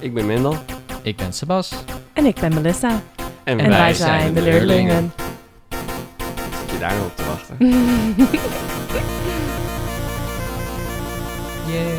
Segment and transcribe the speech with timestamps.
[0.00, 0.54] Ik ben Mendel.
[1.02, 1.84] Ik ben Sebas.
[2.12, 3.02] En ik ben Melissa.
[3.44, 5.12] En, En wij zijn de leerlingen.
[6.60, 7.56] Zit je daar nog op te wachten?
[11.72, 11.98] Yay.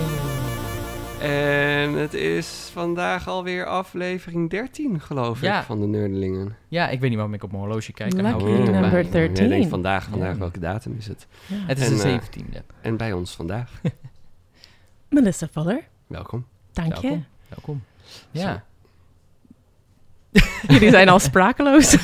[1.30, 5.60] en het is vandaag alweer aflevering 13, geloof Ja.
[5.60, 6.56] ik, van de Nerdelingen.
[6.68, 8.14] Ja, ik weet niet waarom ik op mijn horloge kijk.
[8.14, 9.50] Lucky number Jij 13.
[9.50, 10.38] denkt vandaag, vandaag, Ja.
[10.39, 11.28] welke datum is het?
[11.47, 12.61] Het is En, de eh, 17e.
[12.82, 13.71] En bij ons vandaag.
[15.10, 16.46] Melissa Voller, Welkom.
[16.74, 17.02] dank je.
[17.02, 17.25] Welkom.
[17.50, 17.82] Welkom.
[18.32, 18.64] Ja.
[20.68, 21.90] Jullie zijn al sprakeloos.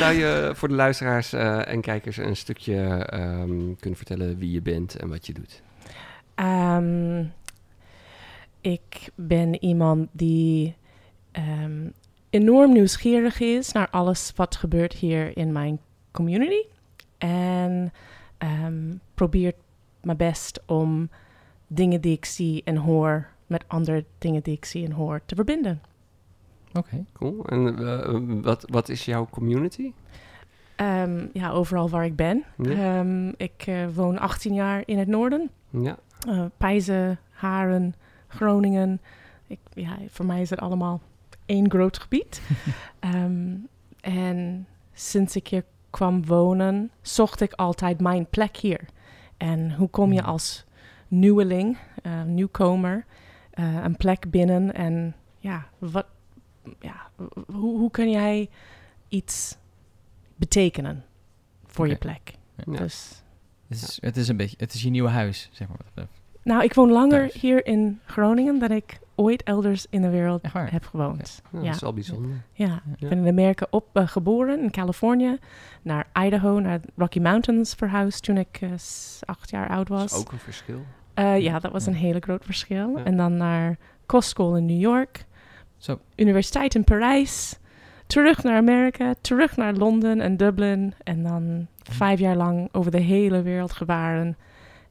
[0.00, 4.62] Zou je voor de luisteraars eh, en kijkers een stukje ehm, kunnen vertellen wie je
[4.62, 5.62] bent en wat je doet?
[6.34, 7.24] Ehm,
[8.60, 10.76] ik ben iemand die
[11.32, 11.88] ehm,
[12.30, 15.78] enorm nieuwsgierig is naar alles wat gebeurt hier in mijn
[16.10, 16.64] community.
[17.18, 17.92] En
[18.38, 19.56] ehm, probeert
[20.02, 21.10] mijn best om
[21.66, 25.34] dingen die ik zie en hoor met andere dingen die ik zie en hoor te
[25.34, 25.80] verbinden.
[26.72, 27.04] Oké.
[27.12, 27.44] Cool.
[27.46, 29.92] En eh, wat, wat is jouw community?
[30.76, 32.44] Ehm, ja, overal waar ik ben.
[32.56, 32.98] Ja.
[32.98, 35.50] Ehm, ik eh, woon 18 jaar in het noorden.
[35.70, 35.96] Ja.
[36.28, 37.94] Eh Pijzen, Haren,
[38.28, 39.00] Groningen.
[39.46, 41.00] Ik, ja, voor mij is het allemaal
[41.46, 42.40] één groot gebied.
[43.00, 43.54] Ehm,
[44.00, 48.80] en sinds ik hier kwam wonen, zocht ik altijd mijn plek hier.
[49.36, 50.28] En hoe kom je Hmm.
[50.28, 50.64] als
[51.08, 53.04] nieuweling, eh, nieuwkomer,
[53.52, 54.74] eh, een plek binnen?
[54.74, 56.06] En ja, wat,
[56.80, 57.10] ja
[57.46, 58.48] hoe, hoe kun jij
[59.08, 59.56] iets
[60.36, 61.04] betekenen
[61.66, 62.34] voor je plek?
[62.56, 62.76] Ja.
[62.76, 63.22] Dus
[63.68, 66.06] Het is, het is een beetje, het is je nieuwe huis, zeg maar.
[66.44, 67.32] Nou, ik woon langer Thuis.
[67.40, 71.42] hier in Groningen dan ik ooit elders in de wereld heb gewoond.
[71.52, 71.60] Ja.
[71.62, 72.30] Dat is wel bijzonder.
[72.52, 73.08] Ja, ik Ja.
[73.08, 75.38] ben in Amerika op eh, geboren, in Californië.
[75.82, 78.70] Naar Idaho, naar de Rocky Mountains verhuisd toen ik eh,
[79.24, 80.12] acht jaar oud Dat was.
[80.12, 80.84] is ook een verschil.
[81.14, 81.90] Eh, ja, dat was Ja.
[81.90, 82.96] een hele groot verschil.
[82.98, 83.04] Ja.
[83.04, 83.76] En dan naar
[84.06, 85.24] kostschool in New York.
[85.76, 85.98] Zo.
[86.16, 87.58] Universiteit in Parijs.
[88.06, 90.94] Terug naar Amerika, terug naar Londen en Dublin.
[91.02, 94.36] En dan vijf jaar lang over de hele wereld gevaren.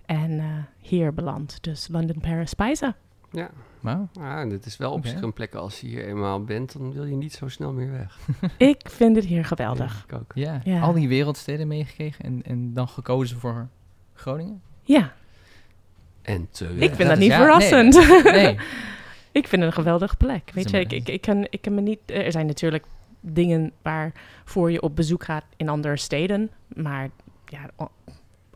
[0.06, 0.46] En eh,
[0.78, 1.58] hier beland.
[1.64, 2.96] Dus London, Paris, Pisa.
[3.32, 4.08] Ja, Wauw.
[4.20, 7.06] ah, dit is wel op zich een plek als je hier eenmaal bent, dan wil
[7.06, 8.20] je niet zo snel meer weg.
[8.74, 10.06] Ik vind het hier geweldig.
[10.10, 10.32] Ja, ik ook.
[10.36, 10.62] Ja.
[10.64, 10.82] Ja.
[10.82, 13.68] Al die wereldsteden meegekregen en, en dan gekozen voor
[14.14, 14.62] Groningen?
[14.84, 15.14] Ja,
[16.22, 16.76] En terecht.
[16.82, 17.94] ik vind dat dat is- niet ja, verrassend.
[18.24, 18.58] Nee.
[19.32, 20.52] ik vind het een geweldige plek.
[20.54, 22.00] Weet je, ik, ik, ik, kan, ik kan me niet...
[22.06, 22.86] Er zijn natuurlijk
[23.20, 26.50] dingen waarvoor je op bezoek gaat in andere steden.
[26.76, 27.10] Maar
[27.46, 27.70] ja,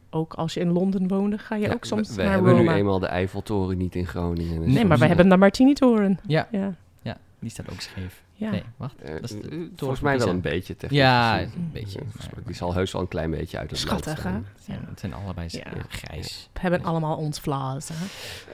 [0.09, 2.52] ook als je in Londen woonde, ga je Ja, ook soms we, we naar hebben
[2.53, 2.72] Roma.
[2.72, 4.62] nu eenmaal de Eiffeltoren niet in Groningen.
[4.64, 6.20] dus Nee, maar we hebben de Martini-toren.
[6.28, 8.24] Ja, Ja, ja, die staat ook scheef.
[8.38, 8.50] Ja.
[8.51, 9.01] Nee, wacht.
[9.01, 11.00] eh, Dat is de eh, volgens mij wel een beetje technisch.
[11.00, 11.51] Ja, gezien.
[11.56, 12.00] een beetje.
[12.18, 14.19] Maar- die zal heus wel een klein beetje uit het Schattig, hè?
[14.19, 14.46] staan.
[14.66, 15.63] Ja, het zijn allebei Ja.
[15.90, 16.50] grijs.
[16.53, 17.90] We hebben allemaal ons flaws.
[17.94, 18.06] Hè?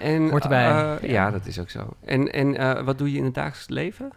[0.06, 0.98] En, Hoort erbij.
[1.02, 1.94] eh, ja, dat is ook zo.
[2.06, 4.10] En, en eh, wat doe je in het dagelijks leven?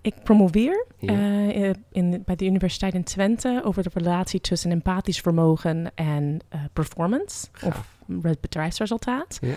[0.00, 1.12] Ik promoveer Ja.
[1.48, 6.60] eh, in, bij de Universiteit in Twente over de relatie tussen empathisch vermogen en eh,
[6.72, 7.46] performance.
[7.54, 7.94] Of Gaaf.
[8.40, 9.38] bedrijfsresultaat.
[9.40, 9.54] Ja.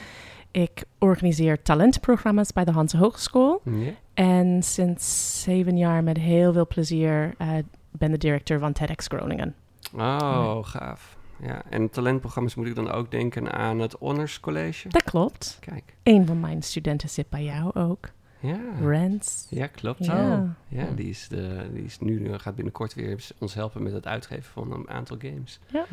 [0.51, 3.61] Ik organiseer talentprogramma's bij de Hanse Hogeschool.
[3.63, 3.91] Ja.
[4.13, 7.49] En sinds zeven jaar met heel veel plezier eh,
[7.91, 9.55] ben de directeur van TEDx Groningen.
[9.95, 11.17] Oh, gaaf.
[11.41, 14.89] Ja, en talentprogramma's moet ik dan ook denken aan het Honors College.
[14.89, 15.57] Dat klopt.
[15.59, 15.83] Kijk.
[16.03, 18.09] Een van mijn studenten zit bij jou ook.
[18.39, 19.47] Ja, Rens.
[19.49, 20.05] ja klopt.
[20.05, 20.55] Ja.
[20.67, 24.51] Ja, die is, de, die is nu, gaat binnenkort weer ons helpen met het uitgeven
[24.51, 25.59] van een aantal games.
[25.67, 25.85] Ja.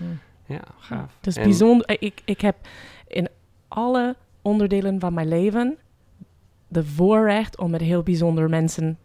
[0.46, 1.16] Ja, gaaf.
[1.20, 1.86] Dus En- bijzonder.
[1.86, 2.56] eh, Ik, ik heb
[3.08, 3.28] in
[3.68, 4.16] alle
[4.46, 5.76] onderdelen van mijn leven
[6.68, 8.98] de voorrecht om met heel bijzondere mensen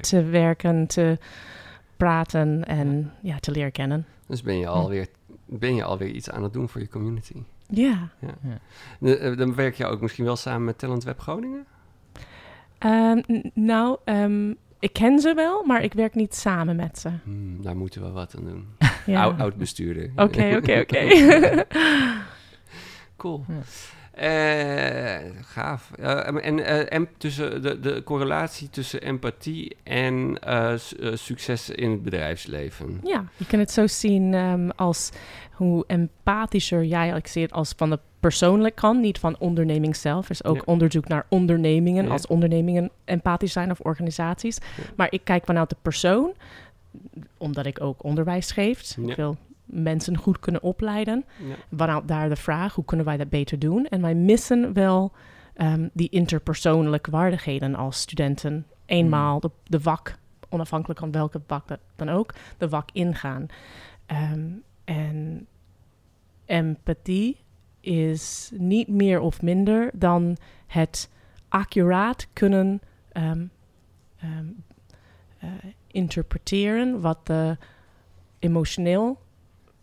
[0.00, 1.18] te werken, te
[1.96, 4.06] praten en ja, te leren kennen.
[4.26, 5.06] Dus ben je, alweer,
[5.46, 7.42] ben je alweer iets aan het doen voor je community.
[7.68, 8.08] Ja.
[8.98, 11.64] De- eh, Dan werk je ook misschien wel samen met Talent Web Groningen?
[12.78, 13.20] Ehm,
[13.54, 17.10] nou, ehm, ik ken ze wel, maar ik werk niet samen met ze.
[17.24, 18.66] Hmm, daar moeten we wat aan doen.
[19.06, 19.22] Ja.
[19.22, 20.10] Oud, oud bestuurder.
[20.16, 20.98] Oké, oké, oké.
[23.16, 23.44] Cool.
[24.16, 25.90] Eh, gaaf.
[25.98, 30.38] Eh, en eh, tussen de, de correlatie tussen empathie en
[30.76, 33.00] su- succes in het bedrijfsleven.
[33.04, 35.10] Ja, je kan het zo zien ehm, als
[35.52, 40.24] hoe empathischer jij, ik zie het als van de persoonlijk kant, niet van onderneming zelf.
[40.24, 40.62] Er is ook Ja.
[40.64, 42.10] onderzoek naar ondernemingen, Ja.
[42.10, 44.56] als ondernemingen empathisch zijn of organisaties.
[44.76, 44.82] Ja.
[44.96, 46.32] Maar ik kijk vanuit de persoon,
[47.38, 48.94] omdat ik ook onderwijs geef.
[48.96, 49.08] Ja.
[49.10, 51.24] Ik wil mensen goed kunnen opleiden.
[51.68, 52.00] Ja.
[52.00, 53.86] Daar de vraag, hoe kunnen wij dat beter doen?
[53.86, 55.12] En wij missen wel
[55.54, 58.66] ehm, die interpersoonlijke waardigheden als studenten.
[58.86, 60.18] Eenmaal de, de vak,
[60.48, 63.46] onafhankelijk van welke vak dat dan ook, de vak ingaan.
[64.06, 64.48] Ehm,
[64.84, 65.46] en
[66.44, 67.36] empathie
[67.80, 71.10] is niet meer of minder dan het
[71.48, 72.80] accuraat kunnen
[73.12, 73.46] ehm,
[75.44, 75.50] eh,
[75.86, 77.56] interpreteren wat de
[78.38, 79.18] emotioneel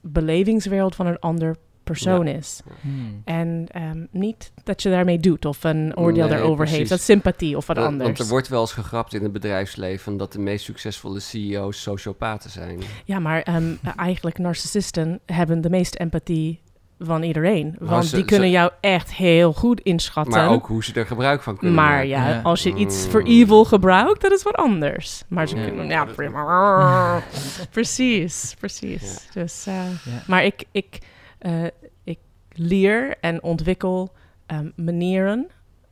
[0.01, 2.61] belevingswereld van een ander persoon is.
[2.81, 3.21] Hmm.
[3.25, 6.77] En ehm, niet dat je daarmee doet of een oordeel Nee, daarover precies.
[6.77, 6.89] heeft.
[6.89, 8.07] Dat is sympathie of wat Want- anders.
[8.07, 12.49] Want er wordt wel eens gegrapt in het bedrijfsleven dat de meest succesvolle CEO's sociopaten
[12.49, 12.79] zijn.
[13.05, 16.59] Ja, maar ehm, eigenlijk narcissisten hebben de meeste empathie
[17.03, 17.75] van iedereen.
[17.79, 20.33] Maar Want ze- die kunnen ze- jou echt heel goed inschatten.
[20.33, 22.07] Maar ook hoe ze er gebruik van kunnen Maar maken.
[22.07, 22.41] ja, Ja.
[22.41, 23.27] als je iets voor Mm.
[23.27, 25.23] evil gebruikt, dat is wat anders.
[25.27, 25.63] Maar ze Ja.
[25.65, 27.21] kunnen, ja, prima.
[27.71, 29.27] precies, precies.
[29.33, 29.73] Dus, eh,
[30.05, 30.23] Ja.
[30.27, 30.97] maar ik, ik,
[31.39, 31.63] eh,
[32.03, 32.19] ik
[32.53, 34.11] leer en ontwikkel
[34.45, 35.47] ehm, manieren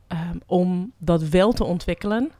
[0.08, 2.30] ehm, om dat wel te ontwikkelen.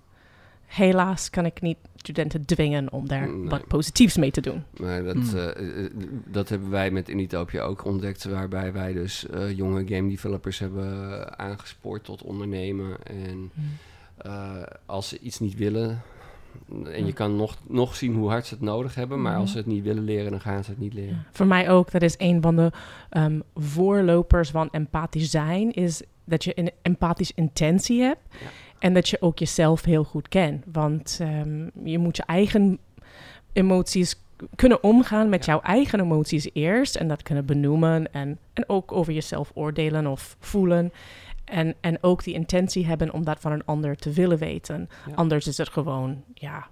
[0.71, 3.49] Helaas kan ik niet studenten dwingen om daar Nee.
[3.49, 4.63] wat positiefs mee te doen.
[4.77, 5.35] Maar dat, Mm.
[5.37, 5.91] eh, eh,
[6.27, 11.39] dat hebben wij met Initopia ook ontdekt, waarbij wij dus eh, jonge game developers hebben
[11.39, 12.97] aangespoord tot ondernemen.
[13.05, 13.51] En
[14.17, 16.03] eh, als ze iets niet willen,
[16.85, 19.57] en je kan nog, nog zien hoe hard ze het nodig hebben, maar als ze
[19.57, 21.15] het niet willen leren, dan gaan ze het niet leren.
[21.15, 22.73] Ja, Voor mij ook, dat is een van de
[23.11, 28.47] ehm, voorlopers van empathisch zijn, is dat je een empathisch intentie hebt Ja.
[28.81, 30.65] En dat je ook jezelf heel goed kent.
[30.73, 32.79] Want ehm, je moet je eigen
[33.53, 34.21] emoties
[34.55, 35.53] kunnen omgaan met Ja.
[35.53, 40.37] jouw eigen emoties eerst en dat kunnen benoemen en, en ook over jezelf oordelen of
[40.41, 40.93] voelen.
[41.45, 44.89] En, en ook die intentie hebben om dat van een ander te willen weten.
[45.07, 45.15] Ja.
[45.15, 46.67] Anders is het gewoon ja,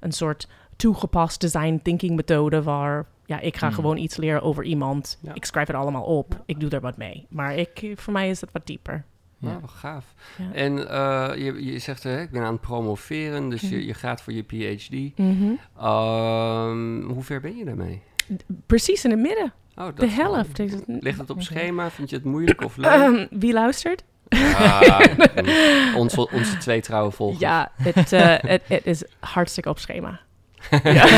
[0.00, 3.74] een soort toegepast design thinking methode waar ja, ik ga Hmm.
[3.74, 5.18] gewoon iets leren over iemand.
[5.22, 5.34] Ja.
[5.34, 6.42] Ik schrijf het allemaal op.
[6.46, 7.26] Ik doe er wat mee.
[7.28, 9.04] Maar ik, voor mij is het wat dieper.
[9.40, 9.48] Ja.
[9.48, 10.04] Nou, wat gaaf.
[10.38, 10.44] Ja.
[10.52, 13.74] En eh, je, je zegt, hè, ik ben aan het promoveren, dus Mhm.
[13.74, 15.18] je, je gaat voor je PhD.
[15.18, 15.50] Mhm.
[15.78, 18.02] Ehm, hoe ver ben je daarmee?
[18.66, 19.52] Precies in het midden.
[19.76, 20.58] Oh, De helft.
[20.58, 21.90] Is het, Ligt het op schema?
[21.90, 22.90] Vind je het moeilijk of leuk?
[22.90, 24.04] Ehm, wie luistert?
[24.28, 25.00] Ah,
[25.44, 27.40] mm, onze, onze twee trouwe volgers.
[27.40, 30.20] Ja, het, eh, het, het is hartstikke op schema.
[30.82, 31.06] Ja.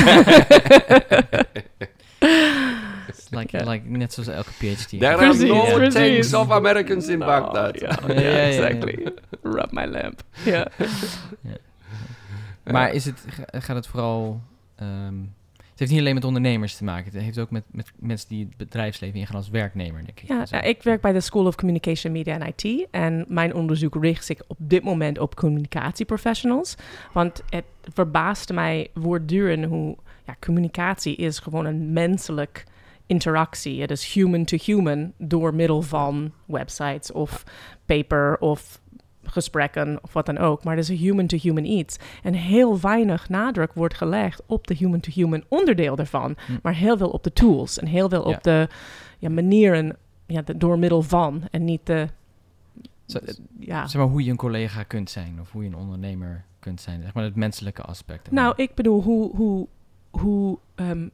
[3.31, 4.89] Like, like, net zoals elke PhD.
[4.89, 6.31] There are Precies, no precies.
[6.31, 7.81] tanks of Americans in Baghdad.
[7.81, 8.29] Ja, ja, ja.
[8.29, 9.13] exactly.
[9.43, 10.23] Rub my lamp.
[10.45, 10.69] Ja.
[12.65, 14.41] Maar is het, ga- gaat het vooral...
[14.77, 15.15] ehm,
[15.57, 17.13] het heeft niet alleen met ondernemers te maken.
[17.13, 20.29] Het heeft ook met, met mensen die het bedrijfsleven ingaan als werknemer, denk ik.
[20.29, 20.57] Ja, Zo.
[20.57, 22.87] ik werk bij de School of Communication, Media en IT.
[22.91, 26.75] En mijn onderzoek richt zich op dit moment op communicatieprofessionals.
[27.13, 32.65] Want het verbaasde mij voortdurend hoe ja, communicatie is gewoon een menselijk
[33.07, 33.81] interactie.
[33.81, 37.45] Het is human to human door middel van websites of
[37.87, 38.81] paper of
[39.25, 40.65] gesprekken of wat dan ook.
[40.65, 41.97] Maar het is een human-to-human iets.
[42.23, 46.37] En heel weinig nadruk wordt gelegd op de human-to-human onderdeel daarvan.
[46.47, 46.53] Hm.
[46.63, 48.37] Maar heel veel op de tools en heel veel Ja.
[48.37, 48.69] op de
[49.19, 49.97] ja, manieren
[50.27, 51.43] ja, de, door middel van.
[51.51, 52.09] En niet de...
[53.07, 53.19] Zo-
[53.59, 53.87] ja.
[53.87, 57.03] Zeg maar hoe je een collega kunt zijn of hoe je een ondernemer kunt zijn.
[57.03, 58.27] Zeg maar het menselijke aspect.
[58.29, 58.35] ervan.
[58.43, 59.69] Nou, ik bedoel, hoe, hoe,
[60.11, 61.09] hoe, ehm,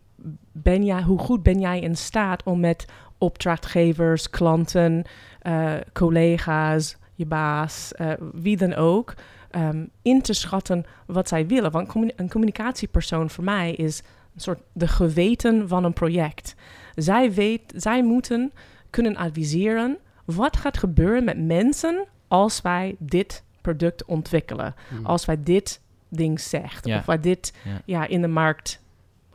[0.53, 2.87] ben jij, hoe goed ben jij in staat om met
[3.19, 5.05] opdrachtgevers, klanten,
[5.41, 9.15] eh, collega's, je baas, eh, wie dan ook,
[9.50, 11.70] ehm, in te schatten wat zij willen?
[11.70, 14.03] Want een communicatiepersoon voor mij is
[14.35, 16.55] een soort de geweten van een project.
[16.94, 18.53] Zij, weet, zij moeten
[18.91, 25.07] kunnen adviseren wat gaat gebeuren met mensen als wij dit product ontwikkelen Mm.
[25.07, 27.52] als wij dit ding zegt of wij dit
[27.85, 28.07] ja.
[28.07, 28.81] in de markt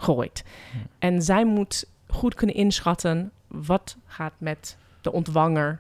[0.04, 0.44] gooit.
[0.74, 0.80] Ja.
[1.00, 5.80] En zij moet goed kunnen inschatten wat gaat met de ontvanger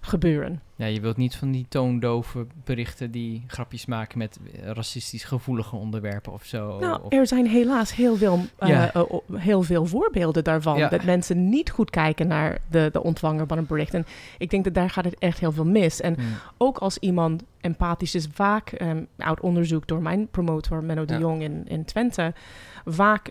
[0.00, 0.60] gebeuren.
[0.76, 5.76] Ja, je wilt niet van die toondove berichten die grapjes maken met eh, racistisch gevoelige
[5.76, 6.78] onderwerpen of zo.
[6.78, 8.92] nou, of, er zijn helaas heel veel, eh, Ja.
[8.92, 9.02] eh,
[9.32, 10.78] heel veel voorbeelden daarvan.
[10.78, 10.88] Ja.
[10.88, 13.94] Dat mensen niet goed kijken naar de, de ontvanger van een bericht.
[13.94, 14.06] En
[14.38, 16.00] ik denk dat daar gaat het echt heel veel mis.
[16.00, 16.24] En Hmm.
[16.56, 21.18] ook als iemand empathisch is, vaak um, uit onderzoek door mijn promotor Menno de Ja.
[21.18, 22.32] Jong in, in Twente,
[22.84, 23.30] vaak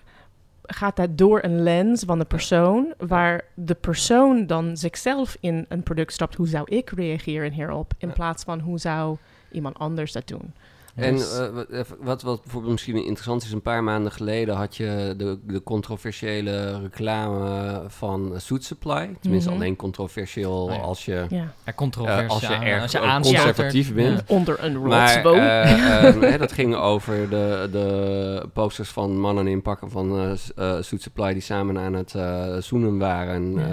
[0.63, 5.83] gaat dat door een lens van de persoon, waar de persoon dan zichzelf in een
[5.83, 6.35] product stapt.
[6.35, 9.17] Hoe zou ik reageren hierop, in plaats van hoe zou
[9.51, 10.53] iemand anders dat doen?
[10.95, 14.55] En Dus- eh, wat- even- wat, wat bijvoorbeeld misschien interessant is, een paar maanden geleden
[14.55, 19.15] had je de, de controversiële reclame van Suit Supply.
[19.21, 19.59] Tenminste, Mhm.
[19.59, 20.79] alleen controversieel Oh ja.
[20.81, 24.17] als je, Ja, ja, eh, als je erg als je conservatief er- bent.
[24.27, 24.35] Ja.
[24.35, 25.37] onder een Maar rotsboom.
[25.39, 30.81] eh, hè, dat ging over de, de posters van mannen in pakken van eh eh,
[30.83, 33.53] Suit Supply die samen aan het eh, zoenen waren.
[33.53, 33.67] Ja.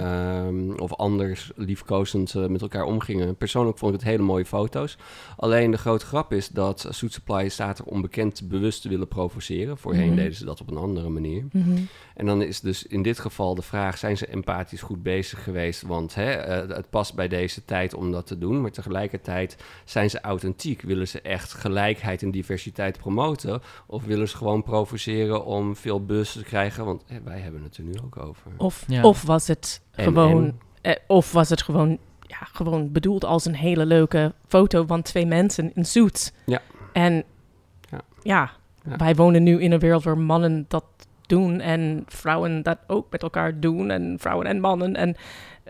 [0.45, 3.35] ehm, of anders liefkozend eh, met elkaar omgingen.
[3.35, 4.97] Persoonlijk vond ik het hele mooie foto's.
[5.37, 9.77] Alleen de grote grap is dat Suit Supply staat er onbekend bewust te willen provoceren.
[9.77, 10.15] Voorheen Mhm.
[10.15, 11.45] deden ze dat op een andere manier.
[11.51, 11.77] Mhm.
[12.15, 15.81] En dan is dus in dit geval de vraag: zijn ze empathisch goed bezig geweest?
[15.81, 18.61] Want hè, eh, het past bij deze tijd om dat te doen.
[18.61, 20.81] Maar tegelijkertijd zijn ze authentiek.
[20.81, 23.61] Willen ze echt gelijkheid en diversiteit promoten?
[23.87, 26.85] Of willen ze gewoon provoceren om veel buzz te krijgen?
[26.85, 28.51] Want hè, wij hebben het er nu ook over.
[28.57, 29.01] Of, Ja.
[29.03, 33.45] of was het En- gewoon, en- eh, of was het gewoon, ja, gewoon bedoeld als
[33.45, 36.31] een hele leuke foto van twee mensen in suits.
[36.45, 36.61] Ja.
[36.93, 37.23] En
[37.89, 38.01] Ja.
[38.23, 38.51] ja.
[38.97, 40.85] Wij wonen nu in een wereld waar mannen dat
[41.21, 44.95] doen en vrouwen dat ook met elkaar doen en vrouwen en mannen.
[44.95, 45.15] En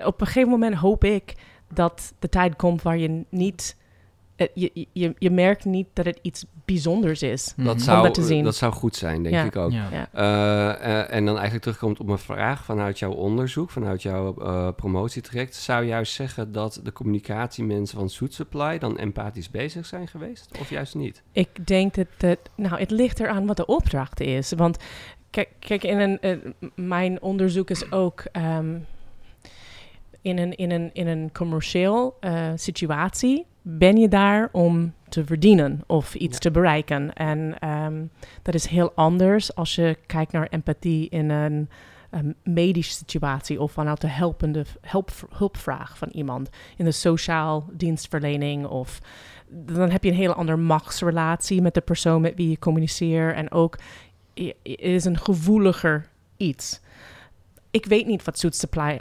[0.04, 1.36] op een gegeven moment hoop ik
[1.74, 3.78] dat de tijd komt waar je niet,
[4.54, 7.54] je, je, je merkt niet dat het iets bijzonders is.
[7.58, 8.44] Dat zou, dat te zien.
[8.44, 9.44] dat zou goed zijn, denk Ja.
[9.44, 9.72] ik ook.
[9.72, 9.88] Ja.
[9.92, 10.10] Ja.
[10.12, 14.68] Eh, eh, en dan eigenlijk terugkomt op mijn vraag vanuit jouw onderzoek, vanuit jouw eh
[14.76, 15.56] promotietraject.
[15.56, 20.58] Zou je juist zeggen dat de communicatiemensen van Suit Supply dan empathisch bezig zijn geweest?
[20.60, 21.24] Of juist niet?
[21.32, 24.52] Ik denk dat het, nou, het ligt eraan wat de opdracht is.
[24.58, 24.78] Want
[25.30, 26.38] kijk, kijk in een, eh,
[26.76, 28.78] mijn onderzoek is ook ehm,
[30.22, 35.82] in, een, in, een, in een commercieel eh, situatie ben je daar om te verdienen
[35.88, 36.40] of iets Ja.
[36.40, 37.14] te bereiken.
[37.14, 38.06] En ehm,
[38.42, 41.70] dat is heel anders als je kijkt naar empathie in een
[42.12, 48.66] um, medische situatie of vanuit de helpende hulp, hulpvraag van iemand in de sociaal dienstverlening
[48.66, 49.00] of
[49.54, 53.36] dan heb je een hele andere machtsrelatie met de persoon met wie je communiceert.
[53.36, 53.78] En ook,
[54.34, 56.82] het is een gevoeliger iets.
[57.72, 59.00] Ik weet niet wat Suit Supply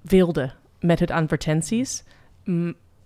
[0.00, 2.04] wilde met het advertenties.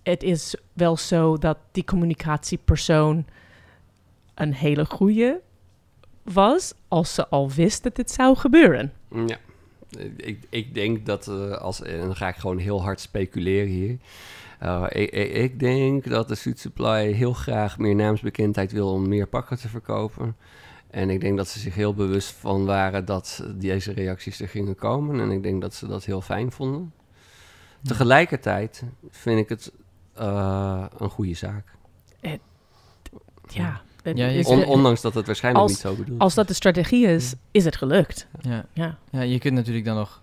[0.02, 3.26] Het is wel zo dat die communicatiepersoon
[4.35, 5.40] een hele goede
[6.23, 8.92] was, als ze al wist dat dit zou gebeuren.
[9.09, 9.37] Mm, Ja.
[10.16, 13.99] Ik, ik denk dat eh, als, en dan ga ik gewoon heel hard speculeren hier.
[14.62, 19.09] Uh, ik, ik, ik, denk dat de Suit Supply heel graag meer naamsbekendheid wil om
[19.09, 20.37] meer pakken te verkopen.
[20.90, 24.75] En ik denk dat ze zich heel bewust van waren dat deze reacties er gingen
[24.75, 25.21] komen.
[25.21, 26.92] En ik denk dat ze dat heel fijn vonden.
[27.83, 29.73] Tegelijkertijd vind ik het
[30.21, 31.76] uh, een goede zaak.
[32.21, 32.40] Het,
[33.49, 33.81] ja.
[34.45, 37.64] On, ondanks dat het waarschijnlijk als, niet zo bedoeld Als dat de strategie is, is
[37.64, 38.26] het gelukt.
[38.40, 38.64] Ja.
[38.73, 38.99] Ja.
[39.11, 40.23] ja, je kunt natuurlijk dan nog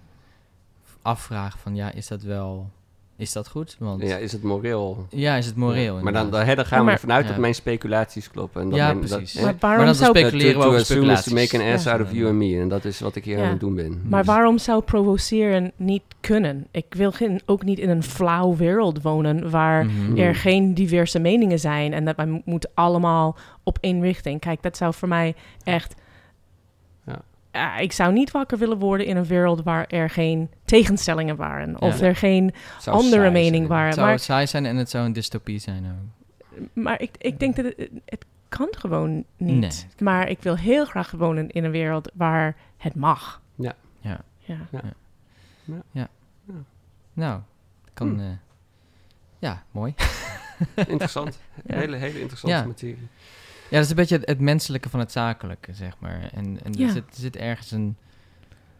[1.01, 2.71] afvragen van ja, is dat wel
[3.17, 3.75] is dat goed?
[3.79, 5.05] Want, ja, is het moreel?
[5.09, 5.95] Ja, is het moreel?
[5.95, 7.31] Ja, maar dan, dan, dan gaan we ervan uit ja.
[7.31, 8.61] dat mijn speculaties kloppen.
[8.61, 9.33] En dat ja, mijn, precies.
[9.33, 11.23] Dat, maar waarom maar zou speculeren we to, over to speculaties.
[11.23, 12.59] to make an ass out of you and me.
[12.59, 14.01] En dat is wat ik hier aan het doen ben.
[14.09, 16.67] Maar waarom zou provoceren niet kunnen?
[16.71, 19.49] Ik wil geen, ook niet in een flauw wereld wonen...
[19.49, 19.95] waar Mhm.
[19.95, 20.17] Mm-hmm.
[20.17, 21.93] er geen diverse meningen zijn...
[21.93, 24.39] en dat wij moeten allemaal op één richting.
[24.39, 25.95] Kijk, dat zou voor mij echt...
[27.57, 27.75] Ja.
[27.77, 31.81] Uh, ik zou niet wakker willen worden in een wereld waar er geen tegenstellingen waren.
[31.81, 32.05] Of Ja.
[32.05, 33.67] er geen Zou andere mening zijn.
[33.67, 33.85] waren.
[33.85, 36.67] Het zou Maar, het saai zijn en het zou een dystopie zijn ook.
[36.73, 39.59] maar ik, ik denk dat het, het kan gewoon niet.
[39.59, 40.05] Nee.
[40.07, 43.41] Maar ik wil heel graag wonen in een wereld waar het mag.
[43.55, 43.75] Ja.
[43.99, 44.19] Ja.
[44.39, 44.57] Ja.
[44.71, 44.81] Ja.
[45.63, 45.81] Ja.
[45.91, 46.07] Ja.
[47.13, 47.39] Nou,
[47.93, 48.07] kan...
[48.09, 48.19] Hmm.
[48.19, 48.25] Uh,
[49.39, 49.93] ja, mooi.
[50.87, 51.39] Interessant.
[51.65, 51.75] Ja.
[51.75, 52.65] Hele, hele interessante Ja.
[52.65, 53.07] materie.
[53.69, 56.29] Ja, dat is een beetje het, het menselijke van het zakelijke, zeg maar.
[56.33, 56.85] En, en Ja.
[56.85, 57.97] er, zit, er zit ergens een...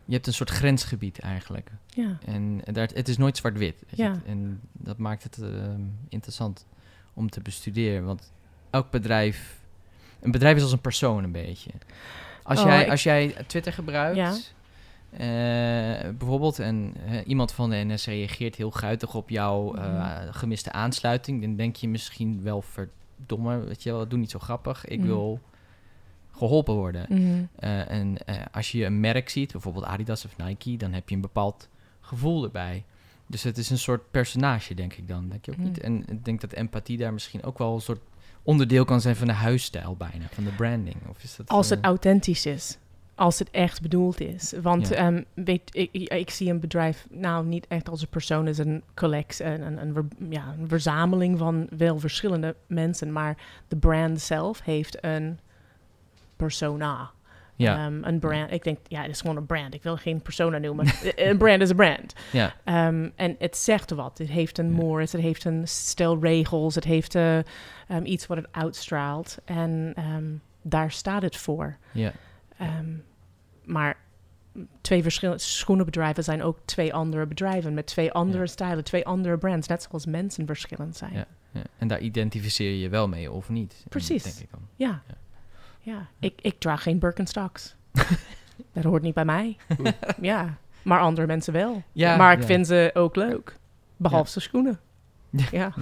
[0.05, 1.71] Je hebt een soort grensgebied eigenlijk.
[1.87, 2.17] Ja.
[2.25, 3.83] En daar, het is nooit zwart-wit.
[3.89, 4.19] Ja.
[4.25, 6.65] En dat maakt het ehm, interessant
[7.13, 8.05] om te bestuderen.
[8.05, 8.31] Want
[8.69, 9.59] elk bedrijf...
[10.21, 11.71] Een bedrijf is als een persoon een beetje.
[12.43, 14.17] Als, Oh, jij, ik- als jij Twitter gebruikt...
[14.17, 14.33] Ja.
[15.11, 20.31] eh, bijvoorbeeld en eh, iemand van de NS reageert heel guitig op jouw eh, Mhm.
[20.31, 22.61] gemiste aansluiting, dan denk je misschien wel
[23.17, 24.85] verdomme, weet je wel, doe niet zo grappig.
[24.85, 25.07] Ik Mhm.
[25.07, 25.39] wil
[26.31, 27.05] geholpen worden.
[27.09, 27.43] Mhm.
[27.55, 31.15] Eh, en eh, als je een merk ziet, bijvoorbeeld Adidas of Nike, dan heb je
[31.15, 31.67] een bepaald
[32.01, 32.83] gevoel erbij.
[33.27, 35.29] Dus het is een soort personage, denk ik dan.
[35.29, 35.67] Denk je ook Mhm.
[35.67, 35.79] niet?
[35.79, 38.01] En ik denk dat empathie daar misschien ook wel een soort
[38.43, 40.95] onderdeel kan zijn van de huisstijl bijna, van de branding.
[41.09, 42.77] Of is dat, Als het eh, authentisch is.
[43.19, 44.53] Als het echt bedoeld is.
[44.61, 44.95] Want Ja.
[44.95, 48.57] ehm, weet, ik, ik, ik zie een bedrijf nou niet echt als een persoon, als
[48.57, 53.11] een collectie, een, een, ja, een verzameling van wel verschillende mensen.
[53.11, 55.39] Maar de brand zelf heeft een
[56.35, 57.11] persona.
[57.55, 58.51] ja, Ehm, een brand.
[58.51, 59.73] Ik denk, ja, het is gewoon een brand.
[59.73, 60.85] Ik wil geen persona noemen.
[61.15, 62.13] een brand is een brand.
[62.31, 64.17] ja, Ehm, en het zegt wat.
[64.17, 64.75] Het heeft een Ja.
[64.75, 67.37] mores, het heeft een stel regels, het heeft eh,
[68.03, 69.37] iets wat het uitstraalt.
[69.45, 69.93] En
[70.61, 71.77] daar staat het voor.
[71.91, 72.11] ja,
[72.57, 72.93] Ehm,
[73.63, 73.97] maar
[74.81, 78.45] twee verschillende schoenenbedrijven zijn ook twee andere bedrijven met twee andere Ja.
[78.45, 81.13] stijlen, twee andere brands, net zoals mensen verschillend zijn.
[81.13, 81.25] Ja.
[81.51, 81.61] ja.
[81.77, 83.85] En daar identificeer je je wel mee of niet.
[83.89, 84.23] Precies.
[84.23, 84.67] Denk ik dan.
[84.75, 85.01] Ja.
[85.07, 85.15] Ja.
[85.79, 86.07] Ja.
[86.19, 87.75] Ik, ik draag geen Birkenstocks.
[88.73, 89.57] dat hoort niet bij mij.
[90.21, 91.83] ja, maar andere mensen wel.
[91.91, 93.57] Ja, maar ik vind ze ook leuk.
[93.97, 94.79] Behalve de schoenen.
[95.51, 95.73] Ja.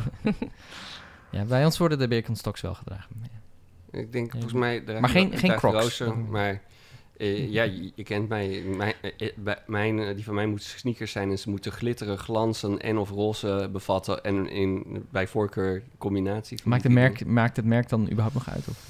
[1.30, 3.10] Ja, bij ons worden de Birkenstocks wel gedragen.
[3.22, 3.40] Ja.
[3.96, 4.84] Ik denk volgens mij...
[5.00, 5.82] Maar geen- geen Crocs.
[5.82, 6.62] rozen, maar
[7.18, 8.64] eh, ja, je, je kent mij.
[8.78, 12.82] Mijn, eh, eh, mijn, die van mij moeten sneakers zijn en ze moeten glitteren, glanzen
[12.82, 14.24] en of roze bevatten.
[14.24, 16.60] En in, bij voorkeur combinatie.
[16.64, 18.68] Maakt, het merk, maakt het merk dan überhaupt nog uit?
[18.68, 18.90] Of?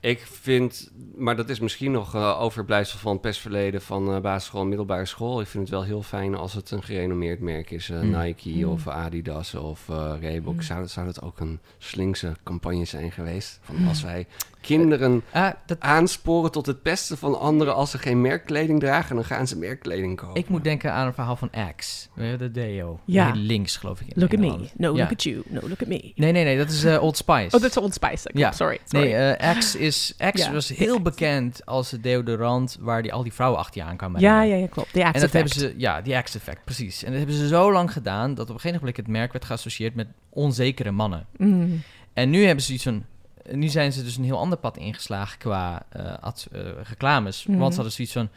[0.00, 4.60] Ik vind, maar dat is misschien nog eh, overblijfsel van het pestverleden van eh, basisschool
[4.60, 5.40] en middelbare school.
[5.40, 7.90] Ik vind het wel heel fijn als het een gerenommeerd merk is.
[7.90, 8.18] eh, Mm.
[8.22, 8.64] Nike Mm.
[8.72, 10.54] of Adidas of eh Reebok.
[10.54, 10.60] Mm.
[10.62, 13.58] Zou, zou dat ook een slinkse campagne zijn geweest?
[13.62, 14.26] Van als wij
[14.60, 15.22] kinderen
[15.66, 19.58] dat, aansporen tot het pesten van anderen als ze geen merkkleding dragen, dan gaan ze
[19.58, 20.34] merkkleding kopen.
[20.40, 23.00] ik moet denken aan een verhaal van Axe, de Deo.
[23.04, 23.32] Ja.
[23.32, 24.06] Heel links, geloof ik.
[24.06, 24.68] in Look at me.
[24.76, 25.02] No, Ja.
[25.02, 25.42] look at you.
[25.46, 26.12] No, look at me.
[26.14, 27.56] Nee, nee, nee, dat is eh, Old Spice.
[27.56, 28.30] Oh, dat is Old Spice.
[28.34, 28.52] Ja.
[28.52, 28.78] Sorry.
[28.84, 29.10] sorry.
[29.12, 29.87] Nee, Axe, is,
[30.18, 31.02] Axe Ja, was de heel Axe.
[31.02, 34.20] bekend als het deodorant waar die, al die vrouwen achter je aan kwamen.
[34.20, 34.92] ja, ja, ja, klopt.
[34.92, 35.72] De En Axe dat hebben effect.
[35.72, 37.02] ze, ja, die Axe-effect, precies.
[37.02, 39.44] En dat hebben ze zo lang gedaan dat op een gegeven moment het merk werd
[39.44, 41.26] geassocieerd met onzekere mannen.
[41.36, 41.82] Mm.
[42.12, 43.04] En nu hebben ze iets van.
[43.52, 47.44] Nu zijn ze dus een heel ander pad ingeslagen qua eh, ad- eh, reclames.
[47.48, 48.28] Want ze hadden zoiets van: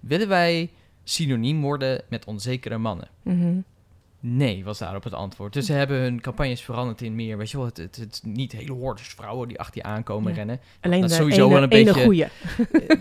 [0.00, 0.70] willen wij
[1.04, 3.08] synoniem worden met onzekere mannen?
[3.22, 3.52] Mhm.
[4.22, 5.52] Nee, was daarop het antwoord.
[5.52, 8.52] Dus ze hebben hun campagnes veranderd in meer, weet je wel, het, het, het niet
[8.52, 10.36] hele hordes vrouwen die achter je aankomen Ja.
[10.36, 10.60] rennen.
[10.80, 12.24] Alleen Dat is sowieso ene, wel een beetje- goeie.
[12.24, 12.30] Eh,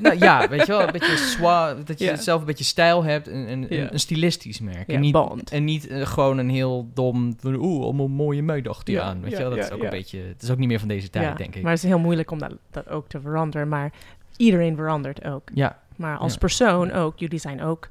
[0.02, 2.16] nou ja, weet je wel, een beetje swa, dat je Ja.
[2.16, 3.82] zelf een beetje stijl hebt, en een, Ja.
[3.82, 4.88] een, een stilistisch merk.
[4.88, 5.18] En niet,
[5.52, 9.22] en niet eh, gewoon een heel dom, oeh, allemaal mooie meiden achter je aan.
[9.22, 11.10] Weet je wel, dat is ook een beetje, het is ook niet meer van deze
[11.10, 11.62] tijd, denk ik.
[11.62, 13.68] Maar het is heel moeilijk om dat, dat ook te veranderen.
[13.68, 13.92] Maar
[14.38, 15.50] iedereen verandert ook.
[15.54, 17.20] ja, Maar als persoon ook.
[17.20, 17.88] Jullie zijn ook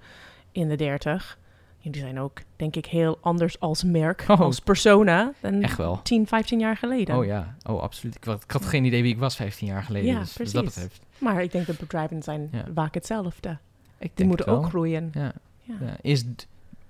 [0.52, 1.38] in de dertig.
[1.78, 4.25] Jullie zijn ook, denk ik, heel anders als merk.
[4.28, 4.40] Oh.
[4.40, 5.32] Als persona.
[5.40, 6.00] Dan echt wel.
[6.02, 7.16] 10, 15 jaar geleden.
[7.16, 8.14] Oh ja, oh absoluut.
[8.14, 10.11] Ik, had- ik had geen idee wie ik was 15 jaar geleden.
[10.12, 10.82] Ja, dus, dus dat precies.
[10.82, 11.02] betreft.
[11.18, 12.64] Maar ik denk dat bedrijven zijn Ja.
[12.75, 13.49] vaak hetzelfde.
[13.50, 13.58] Ik
[13.99, 15.11] Die denk moeten ook groeien.
[15.14, 15.32] Ja,
[15.62, 15.97] Ja.
[16.00, 16.25] Is,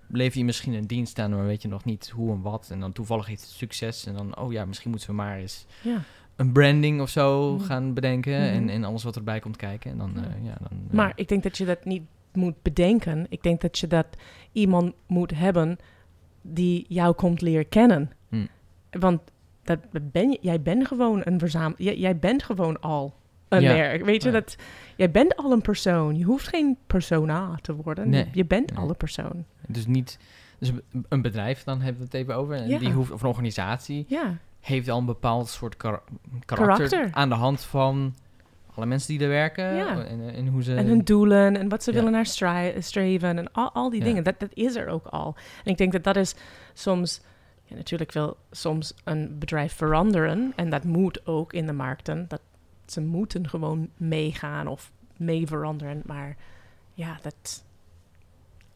[0.07, 2.69] lever je misschien een dienst aan, maar weet je nog niet hoe en wat.
[2.71, 4.07] En dan toevallig heeft het succes.
[4.07, 6.03] En dan, oh ja, misschien moeten we maar eens Ja.
[6.37, 7.65] een branding of zo Mhm.
[7.65, 8.33] gaan bedenken.
[8.41, 8.55] Mhm.
[8.55, 9.91] En, en alles wat erbij komt kijken.
[9.91, 10.21] En dan, Ja.
[10.23, 10.79] eh, ja, dan...
[10.89, 12.03] eh, Maar ik denk dat je dat niet
[12.33, 13.27] moet bedenken.
[13.29, 14.07] Ik denk dat je dat
[14.53, 15.79] iemand moet hebben
[16.43, 18.11] die jou komt leren kennen.
[18.29, 18.47] Hm.
[18.91, 19.21] Want
[19.65, 19.79] dat
[20.13, 21.75] ben je, jij bent gewoon een verzamel.
[21.77, 23.15] Jij, jij bent gewoon al
[23.49, 23.73] een Ja.
[23.73, 24.05] merk.
[24.05, 24.35] Weet je Ja.
[24.35, 24.57] dat?
[24.97, 26.17] Jij bent al een persoon.
[26.19, 28.09] Je hoeft geen persona te worden.
[28.09, 28.29] Nee.
[28.33, 28.79] Je bent Nee.
[28.79, 29.45] al een persoon.
[29.67, 30.19] Dus niet...
[30.59, 30.73] Dus
[31.09, 32.55] een- bedrijf, dan hebben we het even over.
[32.55, 32.79] En Ja.
[32.79, 34.37] die hoeft, of een organisatie Ja.
[34.61, 36.03] heeft al een bepaald soort kar-
[36.45, 37.09] karakter, Karakter.
[37.13, 38.15] aan de hand van
[38.79, 39.75] alle mensen die er werken.
[39.75, 40.05] Ja.
[40.05, 40.75] En, en hoe ze...
[40.75, 41.97] En hun doelen en wat ze Ja.
[41.97, 42.27] willen naar
[42.83, 44.05] streven en al, al die Ja.
[44.07, 44.25] dingen.
[44.25, 45.35] Dat, dat is er ook al.
[45.65, 46.35] En ik denk dat dat is
[46.75, 47.21] soms...
[47.65, 50.53] Ja, natuurlijk wil soms een bedrijf veranderen.
[50.57, 52.25] En dat moet ook in de markten.
[52.29, 52.41] Dat
[52.87, 56.03] ze moeten gewoon meegaan of mee veranderen.
[56.07, 56.37] Maar
[56.95, 57.65] ja, dat...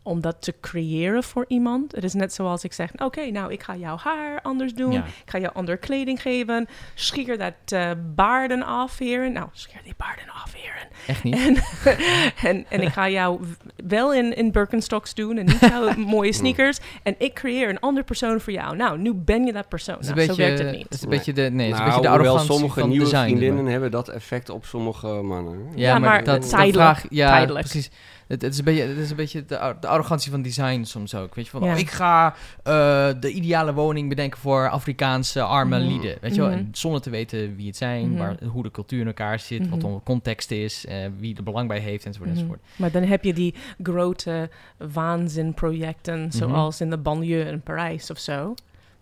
[0.04, 1.92] Om dat te creëren voor iemand.
[1.94, 2.90] Het is net zoals ik zeg...
[2.96, 4.92] Oké, nou, ik ga jouw haar anders doen.
[4.92, 5.04] Ja.
[5.04, 6.66] Ik ga je andere kleding geven.
[6.94, 9.32] Schier dat eh, baarden af, heren.
[9.32, 10.88] Nou, schier die baarden af, heren.
[11.06, 11.34] Echt niet.
[11.36, 11.56] En,
[12.50, 13.40] en, en ik ga jou
[13.86, 16.78] wel in, in Birkenstocks doen en niet jouw mooie sneakers.
[17.02, 18.76] En ik creëer een andere persoon voor jou.
[18.76, 19.94] Nou, nu ben je dat persoon.
[19.96, 20.86] Het Nou, beetje, zo werkt het Het niet.
[20.94, 23.04] is een beetje de, nee, het is een Nou, beetje de arrogantie sommige van nieuwe
[23.04, 23.24] design.
[23.24, 25.58] vriendinnen maar- hebben dat effect op sommige mannen.
[25.74, 27.68] Ja, Ja, maar, maar dat, dat tijdelijk, vraag, ja, tijdelijk.
[27.68, 27.90] precies.
[28.26, 29.56] Het, het is een beetje, het is een beetje de
[29.92, 31.34] arrogantie van design soms ook.
[31.34, 31.72] Weet je, van Ja.
[31.72, 35.88] oh, ik ga eh, de ideale woning bedenken voor Afrikaanse arme Mhm.
[35.88, 36.16] lieden.
[36.20, 38.18] Weet je wel, en zonder te weten wie het zijn, Mhm.
[38.18, 39.92] waar, hoe de cultuur in elkaar zit, wat Mhm.
[39.92, 42.60] de context is, eh, wie er belang bij heeft, enzovoort, enzovoort.
[42.76, 44.50] Maar dan heb je die grote
[44.92, 48.54] waanzinprojecten, zoals in de banlieue in Parijs of zo.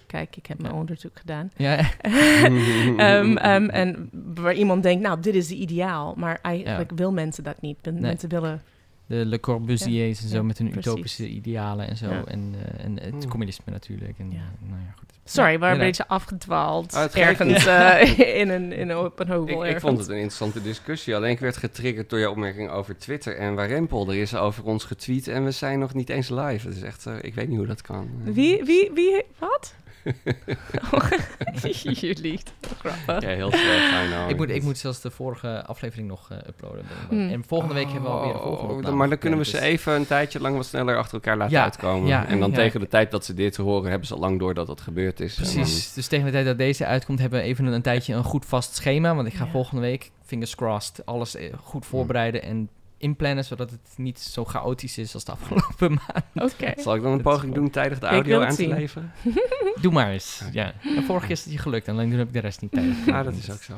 [0.06, 0.78] Kijk, ik heb mijn Ja.
[0.80, 1.50] onderzoek gedaan.
[1.56, 1.76] Ja,
[2.96, 6.14] Ehm, ehm, en waar iemand denkt, nou, dit is de ideaal.
[6.16, 7.76] Maar eigenlijk wil mensen dat niet.
[7.82, 8.00] Nee.
[8.00, 8.62] Mensen willen...
[9.10, 10.92] de Le Corbusiers en zo Ja, met hun precies.
[10.92, 12.08] utopische idealen en zo.
[12.08, 12.24] Ja.
[12.24, 13.28] En, eh, en het Hmm.
[13.28, 14.18] communisme natuurlijk.
[14.18, 14.36] En, Ja.
[14.38, 15.08] eh, nou ja, goed.
[15.24, 16.94] Sorry, waren een beetje afgedwaald.
[16.94, 21.16] Ah, ergens eh, in, een, in een open Ik, ik vond het een interessante discussie.
[21.16, 24.08] Alleen ik werd getriggerd door jouw opmerking over Twitter en Warempel.
[24.10, 26.66] Er is over ons getweet en we zijn nog niet eens live.
[26.68, 28.08] Het is echt, ik weet niet hoe dat kan.
[28.24, 29.74] Wie, wie, wie, wat?
[32.00, 32.40] Jullie,
[32.78, 33.28] grappig.
[33.28, 34.30] Ja, heel slecht.
[34.30, 36.84] Ik moet, ik moet zelfs de vorige aflevering nog eh, uploaden.
[37.08, 37.28] Hmm.
[37.28, 39.50] En volgende week hebben we alweer de volgende Oh, opname Maar dan kunnen we ze
[39.50, 42.08] gepland, even een tijdje lang wat sneller achter elkaar laten Ja, uitkomen.
[42.08, 42.56] ja, en dan ja.
[42.56, 45.20] tegen de tijd dat ze dit horen, hebben ze al lang door dat dat gebeurd
[45.20, 45.34] is.
[45.34, 45.92] dus- Precies.
[45.92, 48.46] Dus tegen de tijd dat deze uitkomt, hebben we even een, een tijdje een goed
[48.46, 49.14] vast schema.
[49.14, 49.50] Want ik ga Ja.
[49.50, 52.68] volgende week, fingers crossed, alles eh, goed voorbereiden en
[53.00, 53.44] inplannen.
[53.44, 55.90] Zodat het niet zo chaotisch is als de afgelopen
[56.34, 56.52] maand.
[56.52, 56.72] Oké.
[56.76, 58.68] zal ik dan een poging doen tijdig de audio aan te zien.
[58.74, 59.12] leveren?
[59.82, 60.42] Doe maar eens.
[60.52, 60.72] Ja.
[60.96, 61.86] En vorige keer is het je gelukt.
[61.86, 62.94] En alleen toen heb ik de rest niet tijd.
[63.06, 63.74] Ja, dat is ook zo.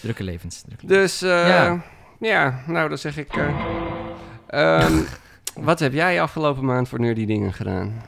[0.00, 0.60] Drukke levens.
[0.62, 1.82] Drukke Dus, eh, Ja.
[2.20, 2.62] ja.
[2.66, 3.36] nou dan zeg ik...
[3.36, 3.48] eh,
[4.46, 4.92] ehm,
[5.68, 8.02] wat heb jij afgelopen maand voor nerdy dingen gedaan?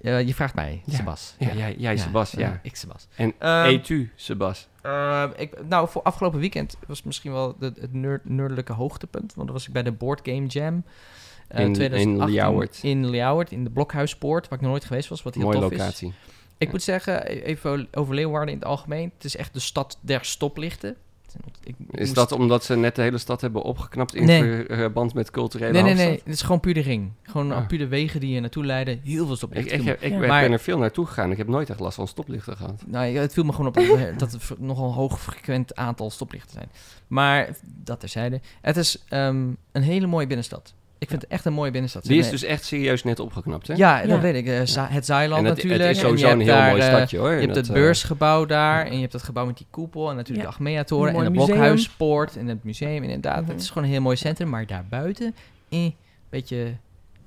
[0.00, 0.94] Ja, je vraagt mij, Ja.
[0.96, 1.34] Sebas.
[1.38, 2.60] Ja, jij, jij Sebas, ja.
[2.62, 3.08] Ik, Sebas.
[3.16, 4.67] En Ehm, eet u, Sebas.
[4.88, 9.34] Eh, ik, nou, voor afgelopen weekend was misschien wel de, het nerd, nerdelijke hoogtepunt.
[9.34, 10.84] Want dan was ik bij de Board Game Jam.
[11.48, 12.78] eh, In- in 2018 Ljouwert.
[12.82, 15.22] In Ljouwert, in de Blokhuispoort, waar ik nog nooit geweest was.
[15.22, 15.78] Wat heel Mooie tof is.
[15.78, 16.12] locatie.
[16.58, 16.72] Ik Ja.
[16.72, 19.10] moet zeggen, e- even over Leeuwarden in het algemeen.
[19.14, 20.96] Het is echt de stad der stoplichten.
[21.64, 24.64] Ik Is moest- dat omdat ze net de hele stad hebben opgeknapt in Nee.
[24.68, 26.10] verband met culturele Nee, nee, nee.
[26.24, 27.12] Het is gewoon puur de ring.
[27.22, 27.66] Gewoon Ah.
[27.66, 29.00] puur de wegen die je naartoe leiden.
[29.04, 29.78] Heel veel stoplichten.
[29.78, 30.18] ik, heb- ik Ja.
[30.18, 31.30] ben- Maar- ben er veel naartoe gegaan.
[31.30, 32.82] Ik heb nooit echt last van stoplichten gehad.
[32.86, 36.52] Nou, het viel me gewoon op dat, dat het nogal een hoog frequent aantal stoplichten
[36.52, 36.68] zijn.
[37.06, 38.40] Maar dat terzijde.
[38.60, 40.74] Het is ehm, een hele mooie binnenstad.
[41.00, 42.04] Ik vind het echt een mooie binnenstad.
[42.04, 43.74] Die is dus echt serieus net opgeknapt, hè?
[43.74, 44.46] Ja, dat weet ik.
[44.46, 45.82] Eh, Za- Het Zeiland en het, natuurlijk.
[45.88, 47.30] het is sowieso een heel daar, mooi eh, stadje, hoor.
[47.32, 50.10] Je hebt Dat, het eh, beursgebouw daar en je hebt dat gebouw met die koepel
[50.10, 50.50] en natuurlijk Ja.
[50.50, 51.38] de Achmea-toren Een en de.
[51.44, 53.42] Blokhuispoort en het museum inderdaad.
[53.42, 53.50] Mhm.
[53.50, 55.34] Het is gewoon een heel mooi centrum, maar daarbuiten,
[55.68, 55.90] eh,
[56.28, 56.72] beetje,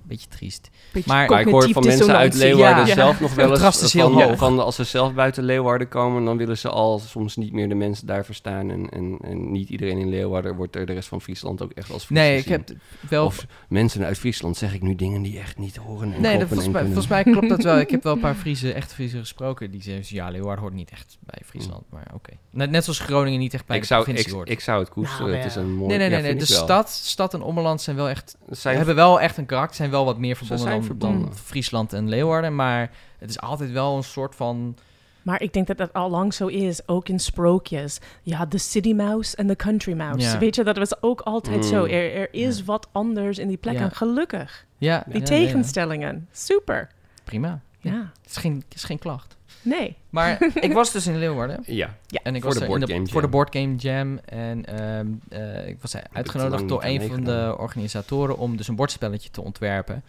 [0.04, 0.70] beetje triest.
[0.92, 2.34] Beetje Maar- Maar ik hoor van mensen uit.
[2.34, 2.94] Leeuwarden Ja.
[2.94, 4.38] zelf nog wel eens is heel van, hoog.
[4.38, 7.76] van als ze zelf buiten Leeuwarden komen, dan willen ze al soms niet meer de
[7.76, 8.72] mensen daar verstaan.
[8.72, 11.92] En, en, en niet iedereen in Leeuwarden wordt er de rest van Friesland ook echt
[11.92, 12.70] als Fries Nee, ik heb
[13.10, 13.26] wel...
[13.26, 16.48] Of mensen uit Friesland zeg ik nu dingen die echt niet horen en Nee, dat,
[16.48, 17.80] volgens, en mij, volgens mij klopt dat wel.
[17.86, 19.72] Ik heb wel een paar Friese, echt Friese gesproken.
[19.72, 21.84] Die zeggen, ja, Leeuwarden hoort niet echt bij Friesland.
[21.90, 22.32] Maar oké.
[22.52, 24.50] Net, net zoals Groningen niet echt bij ik, de zou, provincie ik, hoort.
[24.50, 25.26] ik zou het koesteren.
[25.26, 26.18] Nou, het is een mooi nee, nee, nee.
[26.18, 26.36] ja, nee.
[26.36, 28.38] vind De stad, stad en Ommeland zijn wel echt...
[28.50, 29.76] Zijn hebben wel echt een karakter.
[29.76, 31.22] Zijn wel wat meer verbonden zijn dan, verbonden.
[31.22, 32.56] dan Friesland en Leeuwarden.
[32.56, 34.76] Maar het is altijd wel een soort van...
[35.22, 38.00] Maar ik denk dat dat al lang zo is, ook in sprookjes.
[38.22, 40.28] Je had de city mouse en de country mouse.
[40.28, 40.38] Ja.
[40.40, 41.84] Weet je, dat was ook altijd zo.
[41.86, 42.64] Er, er is Ja.
[42.66, 43.84] wat anders in die plekken.
[43.84, 43.90] Ja.
[43.90, 44.66] Gelukkig.
[44.78, 46.28] Ja, Die ja, ja, tegenstellingen.
[46.32, 46.90] Super.
[47.24, 47.62] Prima.
[47.80, 48.12] Ja.
[48.22, 49.38] Het is geen, het is geen klacht.
[49.62, 49.96] Nee.
[50.10, 51.64] Maar ik was dus in Leeuwarden.
[51.66, 51.90] Ja,
[52.24, 53.30] En ik Voor was de er in Game voor de Jam.
[53.30, 54.20] Board Game Jam.
[54.26, 59.30] En ehm, eh, ik was uitgenodigd door een van de organisatoren om dus een bordspelletje
[59.30, 60.04] te ontwerpen.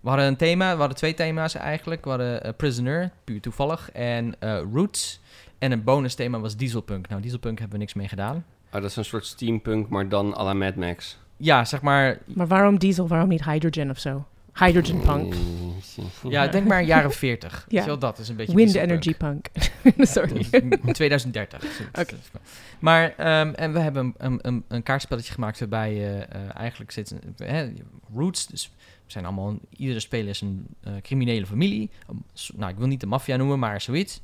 [0.00, 2.04] We hadden een thema, we hadden twee thema's eigenlijk.
[2.04, 5.20] We hadden eh, Prisoner, puur toevallig, en eh, Roots.
[5.58, 7.08] En een bonus thema was Dieselpunk.
[7.08, 8.44] Nou, Dieselpunk hebben we niks mee gedaan.
[8.70, 11.18] Ah, dat is een soort steampunk, maar dan à la Mad Max.
[11.36, 14.24] Ja, zeg maar, Maar waarom diesel, waarom niet hydrogen of zo?
[14.54, 15.34] Hydrogen punk.
[16.28, 17.64] ja, denk maar jaren 40.
[17.68, 17.84] Ja.
[17.84, 19.46] Wel, dat is een beetje Wind energy punk.
[19.98, 20.46] Sorry.
[20.50, 21.80] In 2030.
[22.00, 22.14] Oké.
[22.78, 26.90] Maar, ehm, en we hebben een, een, een, een kaartspelletje gemaakt waarbij je eh, eigenlijk
[26.90, 27.14] zit...
[27.36, 27.72] hè,
[28.14, 28.70] roots, dus
[29.04, 29.58] we zijn allemaal...
[29.76, 31.90] Iedere speler is een eh, criminele familie.
[32.10, 32.24] Um,
[32.56, 34.20] nou, ik wil niet de maffia noemen, maar zoiets.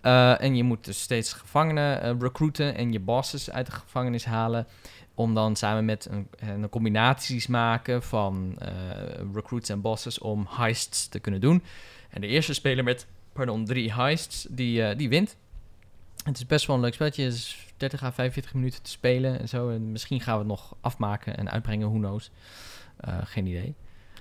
[0.00, 4.66] Eh, en je moet dus steeds gevangenen recruiten en je bosses uit de gevangenis halen...
[5.18, 8.70] om dan samen met een, een combinaties maken van eh,
[9.34, 10.18] recruits en bosses...
[10.18, 11.62] om heists te kunnen doen.
[12.10, 15.36] En de eerste speler met, pardon, drie heists, die, eh, die wint.
[16.24, 17.24] Het is best wel een leuk spelletje.
[17.24, 19.70] Het is 30 à 45 minuten te spelen en zo.
[19.70, 22.30] En misschien gaan we het nog afmaken en uitbrengen, who knows.
[22.96, 23.74] Eh, geen idee.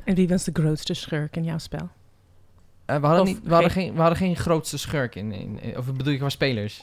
[0.04, 1.90] En wie was de grootste schurk in jouw spel?
[2.86, 5.60] We, hadden Of niet, we, hadden geen- geen, we hadden geen grootste schurk in, in,
[5.62, 6.82] in- Of bedoel je qua spelers?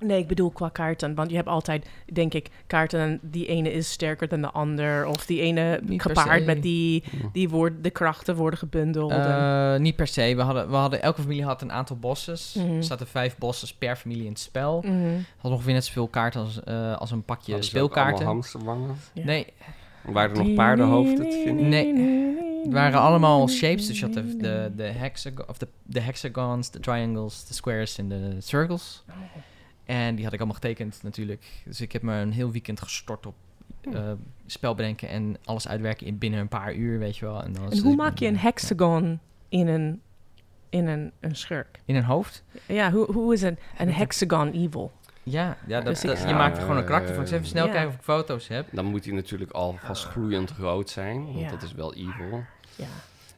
[0.00, 1.14] Nee, ik bedoel qua kaarten.
[1.14, 3.18] Want je hebt altijd, denk ik, kaarten...
[3.22, 5.06] die ene is sterker dan de ander.
[5.06, 7.04] Of die ene Niet gepaard met die...
[7.32, 9.10] die wordt, de krachten worden gebundeld.
[9.10, 10.32] en- Eh, niet per se.
[10.36, 12.54] We hadden, we hadden, elke familie had een aantal bosses.
[12.58, 12.76] Mhm.
[12.76, 14.82] Er zaten vijf bosses per familie in het spel.
[14.86, 15.18] Mhm.
[15.36, 18.26] Had ongeveer net zoveel kaarten als, eh, als een pakje Hadden speelkaarten.
[18.26, 18.96] hamsterwangen?
[19.12, 19.24] Ja.
[19.24, 19.46] Nee,
[20.02, 21.68] Waren er nog paardenhoofden te vinden?
[21.68, 22.18] Nee.
[22.64, 26.70] Het waren allemaal shapes, dus je had de, de, de, hexago of de, de hexagons,
[26.70, 29.04] de triangles, de squares en de circles.
[29.90, 31.62] En die had ik allemaal getekend natuurlijk.
[31.64, 33.34] Dus ik heb me een heel weekend gestort op
[33.92, 34.12] eh,
[34.46, 37.42] spel bedenken en alles uitwerken in binnen een paar uur, weet je wel.
[37.42, 38.38] En, dan En hoe maak je een ja.
[38.40, 40.00] hexagon in een,
[40.68, 41.80] in een, een schurk?
[41.84, 42.44] In een hoofd?
[42.66, 44.92] Ja, hoe, hoe is een, een hexagon evil?
[45.22, 47.24] Ja, ja dat, Dus ik- dat- je maakt er gewoon een karakter van.
[47.24, 47.72] Ik even snel Ja.
[47.72, 48.66] kijken of ik foto's heb.
[48.72, 51.48] Dan moet hij natuurlijk alvast gloeiend rood zijn, want Ja.
[51.50, 52.44] dat is wel evil.
[52.76, 52.86] Ja.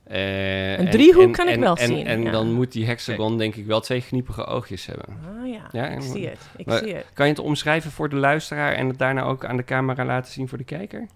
[0.05, 2.31] Eh, Een en- driehoek en- kan ik wel en, zien, En ja.
[2.31, 5.07] dan moet die hexagon denk ik wel twee kniepige oogjes hebben.
[5.41, 6.41] Ah ja, Ja, ik zie het.
[6.57, 7.07] Ik maar- zie het.
[7.12, 10.33] Kan je het omschrijven voor de luisteraar en het daarna ook aan de camera laten
[10.33, 11.07] zien voor de kijker?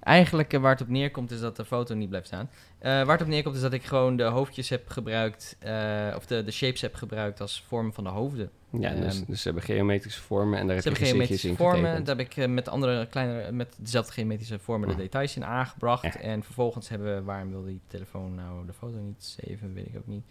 [0.00, 2.50] Eigenlijk eh, waar het op neerkomt is dat de foto niet blijft staan.
[2.82, 6.26] Eh, waar het op neerkomt is dat ik gewoon de hoofdjes heb gebruikt, eh, of
[6.26, 8.50] de, de shapes heb gebruikt als vorm van de hoofden.
[8.70, 11.78] Ja, dus, Ehm, dus ze hebben geometrische vormen en daar heb je geometrische in vormen.
[11.80, 12.06] getekend.
[12.06, 15.00] Daar heb ik eh, met andere kleine, met dezelfde geometrische vormen de Ja.
[15.00, 16.02] details in aangebracht.
[16.02, 16.20] Ja.
[16.20, 19.96] En vervolgens hebben we, waarom wil die telefoon nou de foto niet saven, weet ik
[19.96, 20.24] ook niet.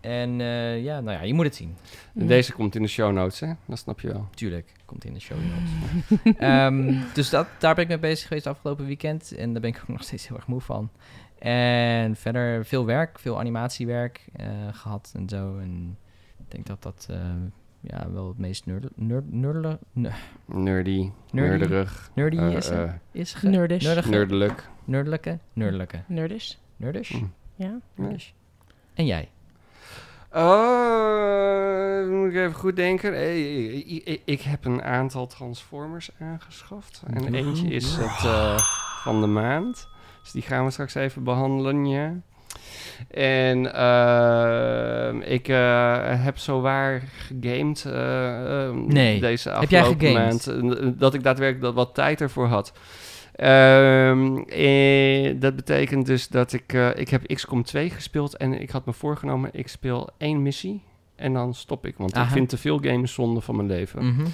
[0.00, 1.76] En eh, ja, nou ja, je moet het zien.
[2.12, 3.52] Deze komt in de show notes, hè?
[3.66, 4.28] Dat snap je wel.
[4.34, 5.70] Tuurlijk, komt in de show notes.
[6.38, 9.32] Ehm, dus dat, daar ben ik mee bezig geweest afgelopen weekend.
[9.32, 10.90] En daar ben ik ook nog steeds heel erg moe van.
[11.38, 15.58] En verder veel werk, veel animatiewerk eh, gehad en zo.
[15.58, 15.96] En
[16.38, 17.18] ik denk dat dat eh,
[17.80, 20.10] ja, wel het meest nerd, nerd, nerdele- ne-
[20.46, 21.58] Nerdy, Nerdy.
[21.58, 22.70] nerderig, nerdy eh, is,
[23.12, 24.68] is nerdige- nerdelijk.
[24.84, 25.38] Nerdelijke?
[25.52, 26.02] Nerdelijke.
[26.06, 26.54] Nerdish.
[26.76, 27.10] Nerdish?
[27.10, 27.32] Mm.
[27.56, 27.78] Ja?
[27.94, 28.32] Nee.
[28.96, 29.28] En jij?
[30.32, 33.14] Oh, moet ik even goed denken.
[33.14, 37.02] Eh, Ik, ik- ik heb een aantal Transformers aangeschaft.
[37.12, 38.58] En eentje is het eh,
[39.02, 39.88] van de maand.
[40.22, 42.12] Dus die gaan we straks even behandelen, ja.
[43.10, 45.46] En eh, ik
[46.22, 47.84] heb zowaar gegamed
[48.92, 49.20] Nee.
[49.20, 50.46] deze Heb jij afgelopen gegamed?
[50.46, 51.00] maand.
[51.00, 52.72] Dat ik daadwerkelijk dat wat tijd ervoor had.
[53.36, 56.72] Ehm, eh, dat betekent dus dat ik...
[56.72, 59.50] eh, ik heb XCOM 2 gespeeld en ik had me voorgenomen...
[59.52, 60.82] ik speel één missie
[61.16, 61.94] en dan stop ik.
[61.96, 64.06] Want ik vind te veel games zonde van mijn leven.
[64.06, 64.26] Mhm.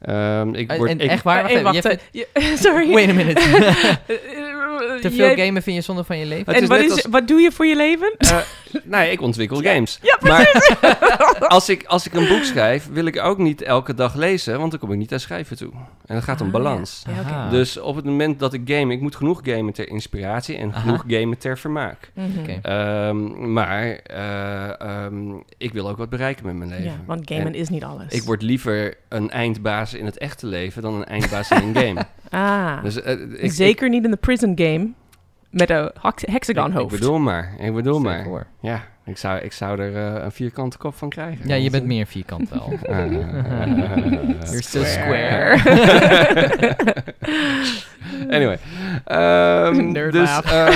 [0.00, 1.42] Ehm, ik En- word, en ik, echt waar?
[1.42, 2.92] Wacht eh, even, wacht, je eh, je- Sorry.
[2.92, 3.40] Wait a minute.
[3.40, 4.04] Eh,
[5.00, 6.54] Te veel jij- gamen vind je zonde van je leven?
[6.54, 8.14] En wat, net is, als- wat doe je voor je leven?
[8.18, 8.38] Eh,
[8.84, 9.98] nee, ik ontwikkel games.
[10.02, 10.72] Ja, maar
[11.56, 14.70] als ik, als ik een boek schrijf, wil ik ook niet elke dag lezen, want
[14.70, 15.70] dan kom ik niet aan schrijven toe.
[16.06, 17.02] En dat gaat om Ah, balans.
[17.26, 17.48] Ja.
[17.50, 20.80] Dus op het moment dat ik game, ik moet genoeg gamen ter inspiratie en Aha.
[20.80, 22.10] genoeg gamen ter vermaak.
[22.14, 22.38] Mhm.
[22.38, 22.58] Oké.
[22.62, 26.84] Ehm, maar eh, ehm, ik wil ook wat bereiken met mijn leven.
[26.84, 28.12] Ja, want gamen En is niet alles.
[28.12, 32.04] ik word liever een eindbaas in het echte leven dan een eindbaas in een game.
[32.30, 34.88] Ah, Dus, eh, ik, zeker niet in de prison game
[35.52, 36.94] met een hex- ik, hexagon ik, hoofd.
[36.94, 38.24] bedoel maar, ik bedoel Stel maar.
[38.24, 38.46] voor.
[38.60, 41.48] Ja, ik zou, ik zou er eh, een vierkante kop van krijgen.
[41.48, 42.72] Ja, je bent meer vierkant wel.
[42.82, 45.58] You're so Square.
[48.36, 48.58] anyway.
[49.92, 50.52] Nerd dus, laugh.
[50.52, 50.74] eh,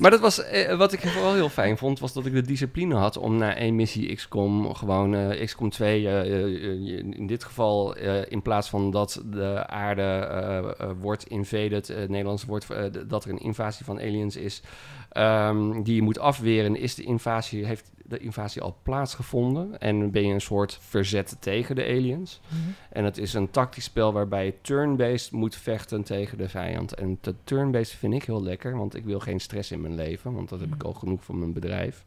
[0.00, 2.94] maar dat was, eh, wat ik vooral heel fijn vond, was dat ik de discipline
[2.94, 7.96] had om na één missie XCOM, gewoon eh, XCOM 2, eh, in dit geval
[8.28, 12.66] in plaats van dat de aarde wordt invaded, het Nederlands woord,
[13.08, 14.62] dat er een invasie van aliens is,
[15.12, 20.26] ehm, die je moet afweren, is de invasie, heeft de invasie al plaatsgevonden en ben
[20.26, 22.40] je een soort verzet tegen de aliens.
[22.48, 22.70] Mhm.
[22.88, 26.94] En het is een tactisch spel waarbij je turn-based moet vechten tegen de vijand.
[26.94, 30.32] En de turn-based vind ik heel lekker, want ik wil geen stress in mijn leven,
[30.32, 32.04] want dat heb ik al genoeg van mijn bedrijf.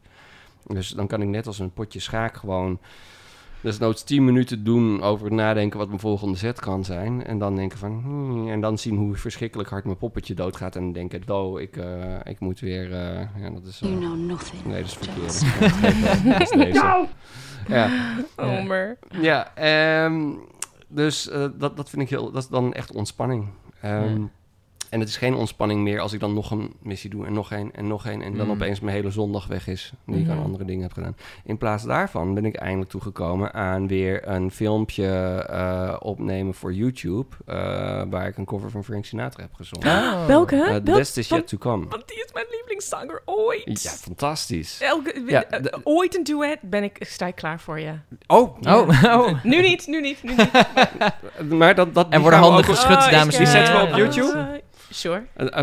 [0.66, 2.78] Dus dan kan ik net als een potje schaak gewoon
[3.64, 7.24] desnoods 10 minuten doen over het nadenken wat mijn volgende zet kan zijn.
[7.24, 10.76] En dan denken van, hmm, en dan zien hoe verschrikkelijk hard mijn poppetje doodgaat.
[10.76, 13.80] En dan denken, oh, ik, eh, ik moet weer, eh, ja, dat is...
[13.80, 14.64] eh, You know nothing.
[14.64, 15.40] nee, dat is verkeerd.
[16.38, 17.06] Dat is deze.
[17.68, 17.88] Ja.
[18.36, 18.98] Homer.
[19.20, 20.22] Ja, ehm,
[20.88, 23.46] dus eh, dat, dat vind ik heel, dat is dan echt ontspanning.
[23.80, 24.28] Ehm, Ja.
[24.94, 27.50] En het is geen ontspanning meer als ik dan nog een missie doe en nog
[27.52, 28.52] een en nog een en dan Mm.
[28.52, 30.44] opeens mijn hele zondag weg is, die ik aan Mhm.
[30.44, 31.16] andere dingen heb gedaan.
[31.44, 35.06] In plaats daarvan ben ik eindelijk toegekomen aan weer een filmpje
[35.48, 37.54] eh, opnemen voor YouTube, eh,
[38.10, 39.88] waar ik een cover van Frank Sinatra heb gezongen.
[40.12, 40.26] Oh.
[40.26, 40.54] Welke?
[40.56, 41.86] Uh, the best is van- yet to come.
[41.88, 43.82] Want die is mijn lievelingszanger ooit.
[43.82, 44.80] Ja, fantastisch.
[44.80, 45.44] Elke, Ja,
[45.84, 47.92] ooit een duet ben ik, sta ik klaar voor je.
[48.26, 49.44] Oh, Oh, oh.
[49.44, 50.52] Nu niet, nu niet, nu niet.
[51.58, 53.74] maar dat, dat, Er die worden we handen geschud, Oh, dames en ik, Die zetten
[53.76, 54.62] we op YouTube?
[54.94, 55.22] Sure.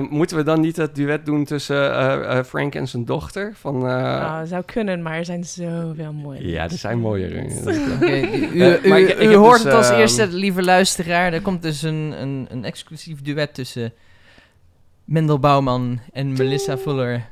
[0.10, 3.54] Moeten we dan niet het duet doen tussen eh, eh, Frank en zijn dochter?
[3.56, 6.48] Van, eh, Ah, zou kunnen, maar er zijn zoveel mooie.
[6.48, 7.42] ja, er zijn mooiere.
[7.96, 11.34] Oké, u u, ik- heb hoort dus, het als eerste, lieve luisteraar.
[11.34, 13.94] Er komt dus een, een, een exclusief duet tussen
[15.06, 17.26] Mendel Bouwman en Melissa Fuller.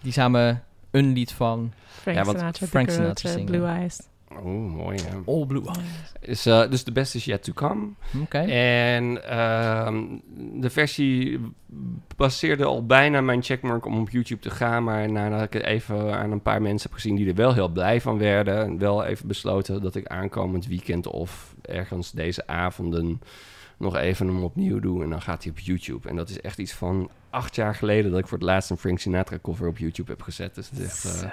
[0.00, 3.44] Die samen een lied van Frank Ja, Sinatra, Frank Sinatra.
[3.44, 3.98] Blue Eyes.
[4.42, 4.98] Oh, mooi.
[5.26, 5.62] All Blue
[6.20, 7.88] Is, eh, dus de beste is yet to come.
[8.22, 8.38] Oké.
[8.38, 10.04] En ehm,
[10.60, 11.40] de versie
[12.16, 14.84] baseerde al bijna mijn checkmark om op YouTube te gaan.
[14.84, 17.68] Maar nadat ik het even aan een paar mensen heb gezien die er wel heel
[17.68, 18.78] blij van werden.
[18.78, 23.20] Wel even besloten dat ik aankomend weekend of ergens deze avonden
[23.76, 25.02] nog even hem opnieuw doe.
[25.02, 26.08] En dan gaat hij op YouTube.
[26.08, 28.76] En dat is echt iets van acht jaar geleden dat ik voor het laatst een
[28.76, 30.54] Frank Sinatra cover op YouTube heb gezet.
[30.54, 31.30] Dus het is echt eh,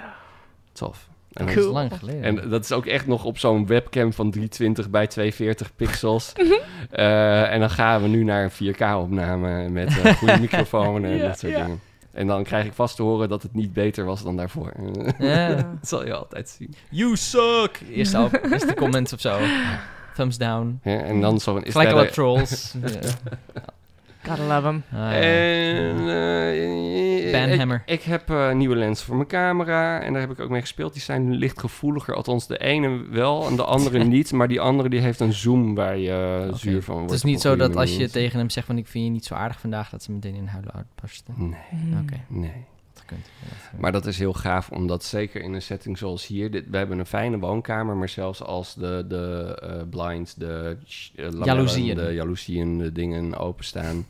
[0.72, 1.08] tof.
[1.34, 2.22] En dat Dat is- lang geleden.
[2.22, 6.32] en dat is ook echt nog op zo'n webcam van 320 bij 240 pixels.
[6.36, 6.52] Mhm.
[6.90, 11.26] Eh, en dan gaan we nu naar een 4K-opname met een goede microfoon en Ja,
[11.26, 11.62] dat soort ja.
[11.62, 11.80] dingen.
[12.12, 14.72] En dan krijg ik vast te horen dat het niet beter was dan daarvoor.
[15.18, 15.48] Ja.
[15.54, 16.74] dat zal je altijd zien.
[16.90, 17.80] You suck!
[17.90, 19.38] Eerste, op, eerste comments of zo.
[20.14, 20.80] Thumbs down.
[20.82, 22.74] Ja, en dan zo is Gelijk al de- trolls.
[22.82, 23.62] Ja.
[24.26, 24.82] Gotta love him.
[24.92, 25.12] Ah, ja.
[25.12, 27.82] En, eh, Banhammer.
[27.86, 30.60] Ik, ik heb eh, nieuwe lenzen voor mijn camera en daar heb ik ook mee
[30.60, 30.92] gespeeld.
[30.92, 34.32] Die zijn licht gevoeliger, althans de ene wel en de andere niet.
[34.32, 37.10] Maar die andere die heeft een zoom waar je eh, zuur van wordt.
[37.10, 39.24] Het is niet zo dat als je tegen hem zegt van ik vind je niet
[39.24, 41.34] zo aardig vandaag, dat ze meteen in huilen uitbarsten.
[41.36, 41.98] Nee, Mm.
[42.02, 42.64] Oké, nee.
[43.06, 43.26] Gekund.
[43.78, 46.50] Maar dat is heel gaaf, omdat zeker in een setting zoals hier...
[46.50, 51.10] Dit, we hebben een fijne woonkamer, maar zelfs als de, de eh, blinds, de sh-
[51.16, 51.96] eh, Jaloezieën.
[51.96, 54.06] de jaloezieën, de dingen openstaan...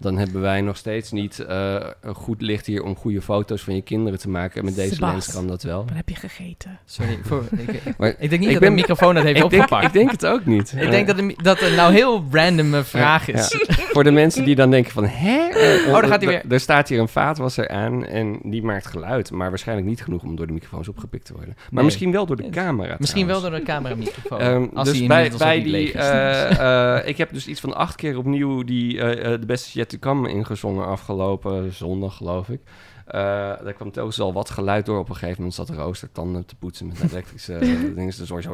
[0.00, 3.74] dan hebben wij nog steeds niet eh, een goed licht hier om goede foto's van
[3.74, 4.58] je kinderen te maken.
[4.58, 5.10] En met deze Sebas.
[5.12, 5.84] lens kan dat wel.
[5.84, 6.78] Wat heb je gegeten?
[6.84, 9.38] Sorry, voor, ik, ik, Maar ik denk niet ik dat ben- de microfoon het heeft
[9.44, 9.86] ik, denk, opgepakt.
[9.86, 10.72] ik denk het ook niet.
[10.76, 13.64] Ik denk dat, de, mi- dat het nou heel random een vraag Ja, is.
[13.66, 13.74] ja.
[13.94, 15.46] Voor de mensen die dan denken van, hè?
[15.86, 16.42] Oh, daar gaat hij weer.
[16.52, 19.30] Er- staat hier een vaatwasser aan en die maakt geluid.
[19.30, 21.54] Maar waarschijnlijk niet genoeg om door de microfoons opgepikt te worden.
[21.56, 21.84] Maar Nee.
[21.84, 24.40] misschien wel door de camera Misschien wel door een cameramicrofoon.
[24.40, 27.74] Ehm, als dus die bij, bij niet die, eh, eh, ik heb dus iets van
[27.74, 32.48] acht keer opnieuw die eh, eh, de beste Yet to Come ingezongen afgelopen zondag, geloof
[32.48, 32.60] ik.
[33.06, 33.20] Eh,
[33.64, 34.98] daar kwam telkens al wat geluid door.
[34.98, 37.58] Op een gegeven moment zat de rooster tanden te poetsen met een elektrische
[37.94, 38.16] dingen.
[38.16, 38.52] Dus hoor zo...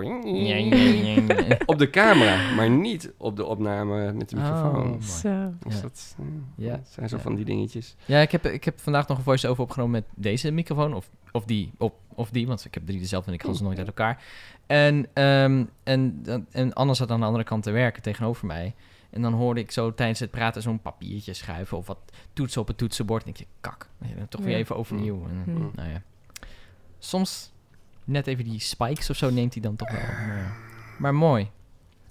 [1.66, 5.02] Op de camera, maar niet op de opname met de Oh, microfoon.
[5.02, 5.52] Zo.
[5.66, 5.82] Dus Ja.
[5.82, 6.24] dat, eh,
[6.66, 6.80] Ja.
[6.90, 7.22] zijn zo Ja.
[7.22, 7.96] van die dingetjes.
[8.04, 10.94] Ja, ik heb, ik heb vandaag nog een voice-over opgenomen met deze microfoon.
[10.94, 13.62] Of, of, die, op, of die, want ik heb drie dezelfde en ik haal ze
[13.62, 14.22] nooit uit elkaar.
[14.66, 18.74] En, ehm, en, dan- en Anne zat aan de andere kant te werken tegenover mij.
[19.14, 21.98] En dan hoorde ik zo tijdens het praten zo'n papiertje schuiven of wat
[22.32, 23.22] toetsen op het toetsenbord.
[23.22, 23.88] En ik denk, kak,
[24.28, 25.26] toch weer even overnieuw.
[25.28, 25.60] En, Hm.
[25.74, 26.02] Nou ja.
[26.98, 27.50] Soms
[28.04, 30.00] net even die spikes of zo neemt hij dan toch wel.
[30.00, 30.56] Maar,
[30.98, 31.50] maar mooi.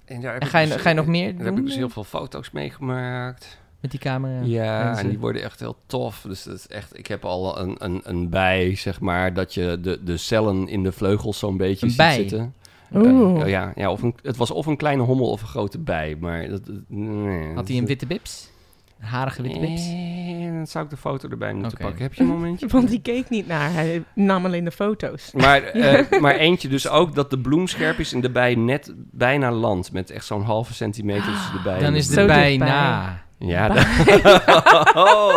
[0.04, 1.56] En, daar heb En ik ga je, dus- ga je nog meer Daar heb ik
[1.56, 3.58] doen dus heel veel foto's meegemaakt.
[3.80, 4.40] met die camera?
[4.44, 6.20] Ja, en die worden echt heel tof.
[6.28, 9.78] Dus dat is echt, ik heb al een, een, een bij, zeg maar, dat je
[9.80, 12.14] de, de cellen in de vleugels zo'n beetje Een ziet bij?
[12.14, 12.54] zitten.
[12.94, 13.38] Oeh.
[13.38, 16.16] Ja, ja, ja of een, het was of een kleine hommel of een grote bij,
[16.20, 18.52] maar dat, nee, Had hij een witte bips?
[19.00, 19.86] Een harige witte bips?
[19.88, 22.02] Eh, dan zou ik de foto erbij moeten pakken.
[22.02, 22.66] Heb je een momentje?
[22.76, 23.72] Want die keek niet naar.
[23.72, 25.30] Hij nam alleen de foto's.
[25.32, 28.92] Maar, eh, maar eentje dus ook dat de bloem scherp is en de bij net
[28.96, 29.92] bijna landt.
[29.92, 33.22] Met echt zo'n halve centimeter tussen de bij Dan de is Zo bijna.
[33.38, 33.86] Ja, dat-
[35.06, 35.36] oh.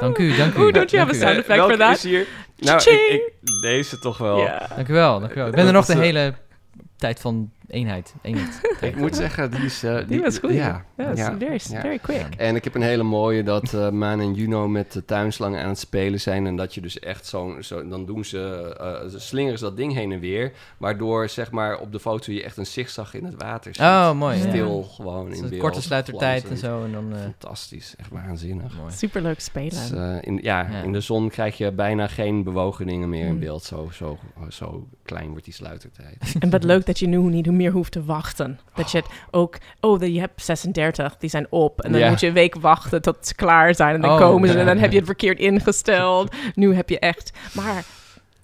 [0.00, 0.60] Dank u, dank u.
[0.60, 1.96] Oeh, don't you have a sound Eh, effect for that?
[1.96, 2.26] is hier?
[2.56, 4.38] Nou, ik, deze toch wel.
[4.38, 4.68] Ja.
[4.74, 5.46] Dank u wel, dank u wel.
[5.46, 6.34] Ik ben er nog de hele
[6.96, 8.14] tijd van eenheid.
[8.22, 8.60] eenheid.
[8.80, 9.82] Ik moet zeggen, die is...
[9.82, 10.52] eh, Die was goed.
[10.52, 11.80] Ja, Ja, dat is ja, very, ja.
[11.80, 12.26] very quick.
[12.36, 15.68] En ik heb een hele mooie dat eh Maan en Juno met de tuinslangen aan
[15.68, 16.46] het spelen zijn.
[16.46, 17.62] En dat je dus echt zo'n...
[17.62, 18.74] Zo, dan doen ze...
[18.80, 20.52] eh, ze slingeren ze dat ding heen en weer.
[20.78, 23.84] Waardoor, zeg maar, op de foto je echt een zigzag in het water ziet.
[23.84, 24.38] Oh, mooi.
[24.38, 24.48] ja.
[24.48, 25.60] Stil gewoon in Een beeld.
[25.62, 26.84] korte sluitertijd en zo.
[26.84, 27.94] En dan, eh, Fantastisch.
[27.96, 28.76] Echt waanzinnig.
[28.76, 28.92] mooi.
[28.92, 29.70] Superleuk spelen.
[29.70, 30.82] Dus, eh, in, ja, Ja.
[30.82, 33.38] in de zon krijg je bijna geen bewogen dingen meer in Hmm.
[33.40, 33.62] beeld.
[33.64, 36.34] Zo, zo, zo klein wordt die sluitertijd.
[36.38, 38.60] En wat leuk dat je nu niet meer hoeft te wachten.
[38.74, 39.58] Dat je het ook...
[39.80, 41.80] Oh, je hebt 36, die zijn op.
[41.80, 43.94] En dan moet je een week wachten tot ze klaar zijn.
[43.94, 46.34] En dan Oh, komen ze en dan heb je het verkeerd ingesteld.
[46.54, 47.32] Nu heb je echt...
[47.52, 47.84] Maar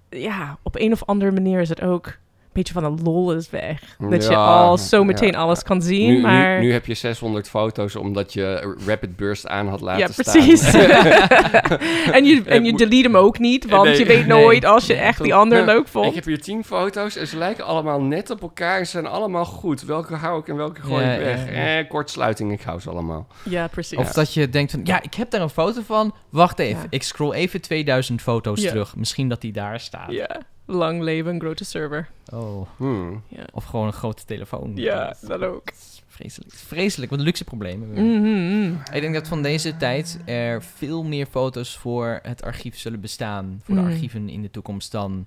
[0.08, 2.16] ja, op een of andere manier is het ook...
[2.52, 3.80] Een beetje van de lol is weg.
[3.98, 5.38] Dat je al zo meteen ja.
[5.38, 6.58] alles kan zien, Nu, maar...
[6.60, 10.32] nu, nu heb je 600 foto's omdat je Rapid Burst aan had laten ja, staan.
[10.32, 10.72] precies.
[12.16, 13.98] en je, en je delete hem ook niet, want Nee.
[13.98, 14.42] je weet Nee.
[14.42, 16.14] nooit als je echt die ander leuk Ik vond.
[16.14, 18.84] heb hier 10 foto's en ze lijken allemaal net op elkaar.
[18.84, 19.82] Ze zijn allemaal goed.
[19.84, 21.46] Welke hou ik en welke gooi Ja, ik weg?
[21.46, 21.78] ja, ja.
[21.78, 23.26] Eh, kortsluiting, ik hou ze allemaal.
[23.42, 23.98] Ja, precies.
[23.98, 26.14] Of dat je denkt van, ja, ik heb daar een foto van.
[26.30, 26.86] Wacht even, Ja.
[26.90, 28.68] ik scroll even 2000 foto's Ja.
[28.68, 28.96] terug.
[28.96, 30.10] Misschien dat die daar staat.
[30.10, 32.08] Ja, lang leven, grote server.
[32.32, 32.68] Oh.
[32.76, 33.22] Hmm.
[33.28, 34.72] Ja, Of gewoon een grote telefoon.
[34.76, 35.62] ja dat ook.
[36.06, 36.52] Vreselijk.
[36.54, 37.88] Vreselijk, wat luxe problemen.
[37.92, 38.72] Mhm.
[38.94, 43.60] Ik denk dat van deze tijd er veel meer foto's voor het archief zullen bestaan.
[43.64, 43.84] Voor Mm.
[43.84, 45.26] de archieven in de toekomst dan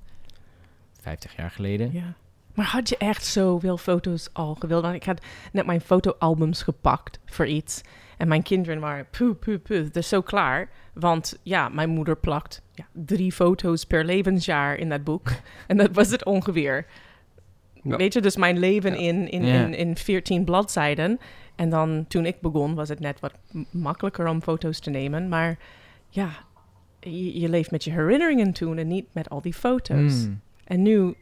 [1.02, 1.92] 50 jaar geleden.
[1.94, 2.14] Ja.
[2.54, 4.82] Maar had je echt zoveel foto's al gewild?
[4.82, 5.22] Want ik had
[5.52, 7.82] net mijn fotoalbums gepakt voor iets.
[8.18, 9.86] En mijn kinderen waren puh, puh, puh.
[9.94, 10.70] Is zo klaar.
[10.94, 15.32] Want ja, mijn moeder plakt ja, drie foto's per levensjaar in dat boek.
[15.68, 16.86] en dat was het ongeveer.
[17.84, 17.98] Ja.
[17.98, 18.98] Weet je, dus mijn leven Ja.
[19.00, 21.20] in, in, in, in 14 bladzijden.
[21.56, 23.34] En dan toen ik begon, was het net wat
[23.70, 25.30] makkelijker om foto's te nemen.
[25.30, 25.58] Maar
[26.10, 26.30] ja,
[27.00, 30.26] je, je leeft met je herinneringen toen en niet met al die foto's.
[30.26, 30.42] Mm.
[30.64, 31.14] En nu,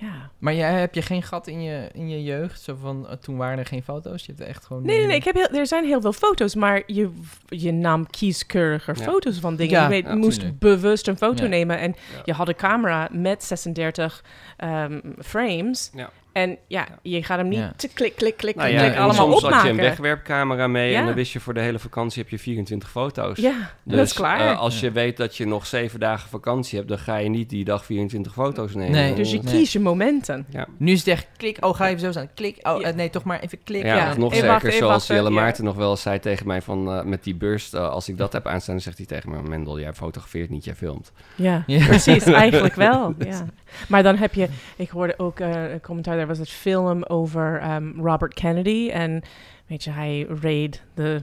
[0.00, 0.30] ja.
[0.38, 2.60] Maar jij, heb je geen gat in je, in je jeugd?
[2.60, 4.26] Zo van, eh, toen waren er geen foto's?
[4.26, 4.82] Je hebt echt gewoon...
[4.82, 5.16] Nee, nee, nee.
[5.16, 7.10] Ik heb heel, er zijn heel veel foto's, maar je,
[7.48, 9.02] je nam kieskeuriger Ja.
[9.04, 9.72] foto's van dingen.
[9.74, 10.58] Ja, je weet, ja, moest tuurlijk.
[10.58, 11.48] bewust een foto Ja.
[11.48, 11.78] nemen.
[11.78, 12.22] En Ja.
[12.24, 14.24] je had een camera met 36
[14.56, 15.90] ehm, frames.
[15.94, 16.10] Ja.
[16.32, 17.72] En ja, je gaat hem niet Ja.
[17.76, 19.56] te klik, klik, klik, Nou klik, ja, klik en allemaal soms opmaken.
[19.56, 20.98] had je een wegwerpcamera mee Ja.
[20.98, 23.38] en dan wist je voor de hele vakantie heb je 24 foto's.
[23.38, 23.52] Ja,
[23.84, 24.40] Dus dat is klaar.
[24.40, 24.86] eh, als Ja.
[24.86, 27.84] je weet dat je nog zeven dagen vakantie hebt, dan ga je niet die dag
[27.84, 28.90] 24 foto's nemen.
[28.92, 29.14] Nee.
[29.14, 29.54] dus je Nee.
[29.54, 30.46] kiest je momenten.
[30.50, 31.64] Ja, Nu is het echt klik.
[31.64, 32.28] Oh, ga even zo staan.
[32.34, 32.56] Klik.
[32.68, 32.88] Oh, Ja.
[32.88, 33.82] eh, nee, toch maar even klik.
[33.84, 35.34] ja, Ja, of nog even zeker, zoals Jelle ja.
[35.34, 38.32] Maarten nog wel eens zei tegen mij van eh, met die burst, als ik dat
[38.32, 41.12] heb aanstaan, dan zegt hij tegen me, Mendel, jij fotografeert niet, jij filmt.
[41.34, 41.86] Ja, Ja.
[41.86, 42.24] precies.
[42.44, 43.14] Eigenlijk wel.
[43.28, 43.46] Ja.
[43.88, 44.48] Maar dan heb je...
[44.76, 46.16] Ik hoorde ook eh, een commentaar.
[46.18, 48.90] Er was het film over ehm, Robert Kennedy.
[48.92, 49.22] En
[49.66, 51.22] weet je, hij raid de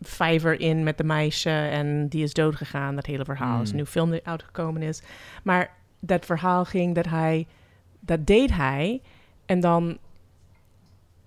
[0.00, 1.50] vijver in met de meisje.
[1.50, 2.94] En die is doodgegaan.
[2.94, 3.68] Dat hele verhaal is Hmm.
[3.68, 5.02] een nieuw film die uitgekomen is.
[5.42, 7.46] Maar dat verhaal ging dat hij...
[8.00, 9.00] Dat deed hij.
[9.46, 9.98] En dan...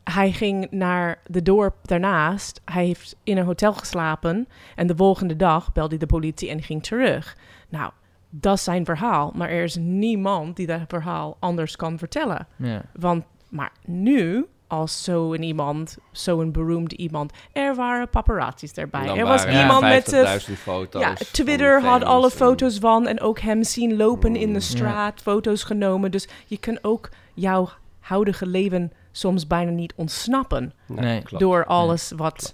[0.04, 2.62] hij ging naar de dorp daarnaast.
[2.66, 4.48] Hij heeft in een hotel geslapen.
[4.76, 7.38] En de volgende dag belde hij de politie en ging terug.
[7.70, 7.92] Nou,
[8.30, 9.32] dat is zijn verhaal.
[9.36, 12.48] Maar er is niemand die dat verhaal anders kan vertellen.
[12.56, 12.82] Ja.
[12.94, 19.06] Want, maar nu, als zo'n iemand, zo'n beroemd iemand, er waren paparazzi's erbij.
[19.06, 21.02] Dan er was iemand met de 50.000 foto's.
[21.02, 24.60] ja, Twitter had alle en- foto's van en ook hem zien lopen in de Mm.
[24.60, 26.12] straat, foto's genomen.
[26.12, 27.70] Dus je kan ook jouw
[28.00, 31.22] huidige leven soms bijna niet ontsnappen Nee, Nee.
[31.24, 31.44] klopt.
[31.44, 32.54] door alles wat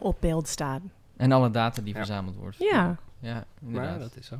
[0.00, 0.80] op beeld staat.
[1.16, 1.98] En alle data die Ja.
[1.98, 2.56] verzameld wordt.
[2.58, 4.00] Ja, Ja, Maar inderdaad.
[4.00, 4.36] dat is zo.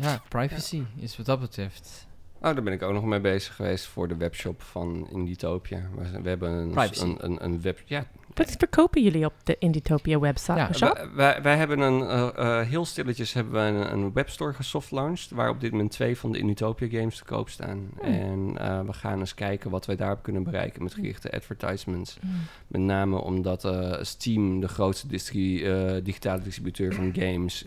[0.00, 2.08] Ja, privacy is wat dat betreft.
[2.34, 5.88] Oh, daar ben ik ook nog mee bezig geweest voor de webshop van Inditopia.
[5.96, 7.02] We, we hebben een, Privacy.
[7.02, 7.82] een, een, een web...
[7.84, 10.52] Ja, wat verkopen jullie op de Inditopia website?
[10.58, 11.08] Ja, shop?
[11.14, 12.02] wij, wij, hebben een...
[12.02, 15.30] eh, eh, heel stilletjes hebben we een, een webstore gesoftlaunched...
[15.30, 17.90] waar op dit moment twee van de Inditopia games te koop staan.
[18.00, 18.12] Hmm.
[18.12, 20.82] En eh, we gaan eens kijken wat wij daarop kunnen bereiken...
[20.82, 22.18] met gerichte advertisements.
[22.20, 22.30] Mm.
[22.66, 23.68] Met name omdat
[24.00, 27.64] Steam, de grootste distri- digitale distributeur van games,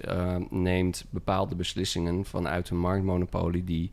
[0.49, 3.91] neemt bepaalde beslissingen vanuit een marktmonopolie die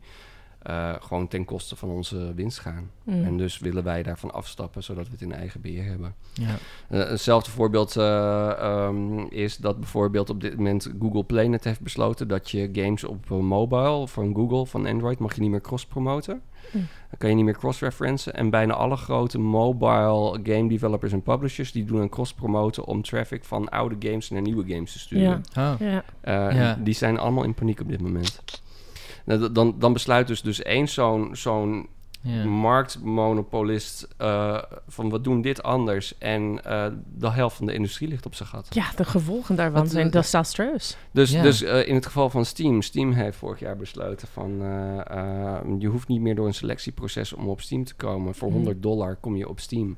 [0.61, 2.91] eh, gewoon ten koste van onze winst gaan.
[3.03, 3.23] Mm.
[3.23, 6.15] En dus willen wij daarvan afstappen, zodat we het in eigen beheer hebben.
[6.33, 6.55] Ja.
[6.89, 11.81] Eh, hetzelfde voorbeeld eh, ehm, is dat bijvoorbeeld op dit moment Google Play net heeft
[11.81, 16.41] besloten dat je games op mobile van Google, van Android, mag je niet meer cross-promoten.
[16.71, 16.77] Hm.
[16.77, 18.33] Dan kan je niet meer cross-referencen.
[18.33, 23.43] En bijna alle grote mobile game developers en publishers die doen een cross-promoten om traffic
[23.43, 25.43] van oude games naar nieuwe games te sturen.
[25.53, 25.71] Ja.
[25.73, 25.79] Oh.
[25.79, 26.03] Ja.
[26.51, 26.77] Ja.
[26.83, 28.41] Die zijn allemaal in paniek op dit moment.
[29.25, 31.87] Nou, dan, dan besluit dus, dus één zo'n zo'n
[32.23, 32.45] Ja.
[32.45, 34.57] marktmonopolist eh,
[34.87, 36.85] van we doen dit anders en eh,
[37.17, 38.67] de helft van de industrie ligt op zijn gat.
[38.69, 40.97] ja, de gevolgen daarvan Wat- zijn wat- desastreus.
[41.11, 41.41] Dus, Ja.
[41.41, 45.61] dus eh, in het geval van Steam, Steam heeft vorig jaar besloten van eh, eh,
[45.79, 48.35] je hoeft niet meer door een selectieproces om op Steam te komen.
[48.35, 48.55] Voor Mhm.
[48.57, 49.97] 100 dollar kom je op Steam.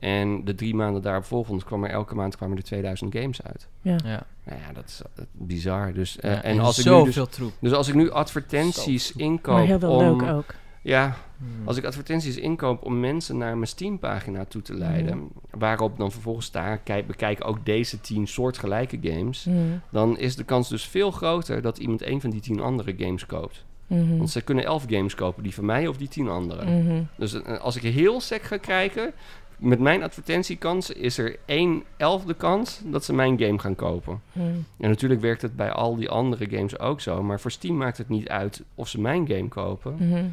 [0.00, 3.68] En de drie maanden daarop volgend kwam er elke maand kwamen er 2000 games uit.
[3.82, 3.96] Ja.
[4.04, 4.22] Ja.
[4.44, 5.92] Nou ja, dat is bizar.
[5.92, 7.52] Dus, eh, Ja, en als ik nu dus, troep.
[7.60, 10.54] dus als ik nu advertenties inkoop Maar heel veel om, leuk ook.
[10.82, 11.48] ja, Hmm.
[11.68, 15.26] als ik advertenties inkoop om mensen naar mijn Steam-pagina toe te leiden, Mhm.
[15.58, 19.80] waarop dan vervolgens staan, kijk, bekijk ook deze tien soortgelijke games, Mm.
[19.90, 23.26] dan is de kans dus veel groter dat iemand een van die tien andere games
[23.26, 23.64] koopt.
[23.86, 24.16] Mhm.
[24.16, 26.84] Want ze kunnen elf games kopen, die van mij of die tien anderen.
[26.84, 27.02] Mhm.
[27.16, 29.12] Dus eh, als ik heel sec ga kijken,
[29.60, 34.20] met mijn advertentiekans is er één elfde kans dat ze mijn game gaan kopen.
[34.32, 34.46] Mhm.
[34.80, 37.98] En natuurlijk werkt het bij al die andere games ook zo, maar voor Steam maakt
[37.98, 40.24] het niet uit of ze mijn game kopen Mhm.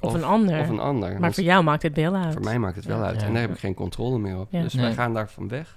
[0.00, 0.60] Of, Of- een ander.
[0.60, 1.10] of een ander.
[1.10, 2.32] maar Want voor jou maakt het wel uit.
[2.32, 3.04] voor mij maakt het wel Ja.
[3.04, 3.20] uit.
[3.20, 3.26] Ja.
[3.26, 4.46] En daar heb ik geen controle meer op.
[4.50, 4.62] Ja.
[4.62, 4.84] Dus Nee.
[4.84, 5.76] wij gaan daarvan weg.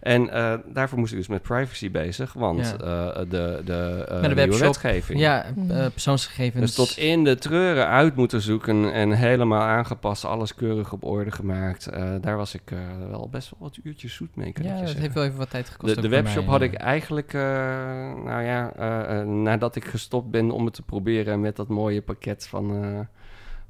[0.00, 2.72] En eh, daarvoor moest ik dus met privacy bezig, want Ja.
[2.72, 4.60] eh, de, de, de nieuwe webshop.
[4.60, 5.20] wetgeving.
[5.20, 6.60] Ja, eh, persoonsgegevens.
[6.60, 11.30] Dus tot in de treuren uit moeten zoeken en helemaal aangepast, alles keurig op orde
[11.30, 11.86] gemaakt.
[11.86, 12.78] Eh, daar was ik eh,
[13.10, 15.00] wel best wel wat uurtjes zoet mee, kan ik Ja, je dat zeggen.
[15.04, 16.02] heeft wel even wat tijd gekost.
[16.02, 17.40] De, webshop mij, had ik eigenlijk, eh,
[18.24, 22.02] nou ja, eh, eh, nadat ik gestopt ben om het te proberen met dat mooie
[22.02, 22.98] pakket van eh,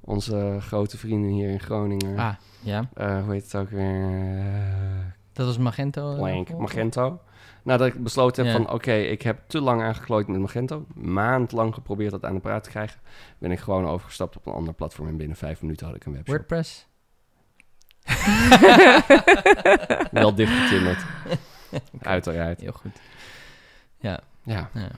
[0.01, 2.19] onze grote vrienden hier in Groningen.
[2.19, 2.89] Ah, ja.
[2.95, 4.05] Eh, hoe heet het ook weer?
[5.37, 6.11] Dat was Magento.
[6.11, 7.21] eh, Blank, of- Magento.
[7.63, 8.63] Nadat ik besloten heb Ja.
[8.65, 10.87] van, oké, ik heb te lang aangeklooid met Magento.
[10.95, 13.01] Maand lang geprobeerd dat aan de praat te krijgen.
[13.39, 16.13] Ben ik gewoon overgestapt op een ander platform en binnen vijf minuten had ik een
[16.13, 16.35] webshop.
[16.37, 16.87] WordPress.
[20.11, 21.05] Wel dichtgetimmerd.
[22.03, 22.61] Uiteraard.
[22.61, 23.01] Heel goed.
[23.99, 24.21] Ja.
[24.43, 24.71] Ja.
[24.75, 24.89] ja.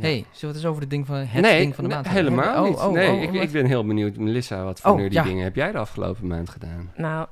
[0.00, 1.98] Hey, zullen we het eens over het ding van het nee, ding van de nee,
[2.02, 2.32] maand hebben?
[2.32, 2.78] helemaal Oh, niet.
[2.78, 4.16] oh, nee, oh, ik, wat- ik ben heel benieuwd.
[4.16, 5.22] Melissa, wat voor Oh, nerdy ja.
[5.22, 6.92] dingen heb jij de afgelopen maand gedaan?
[6.96, 7.26] Nou,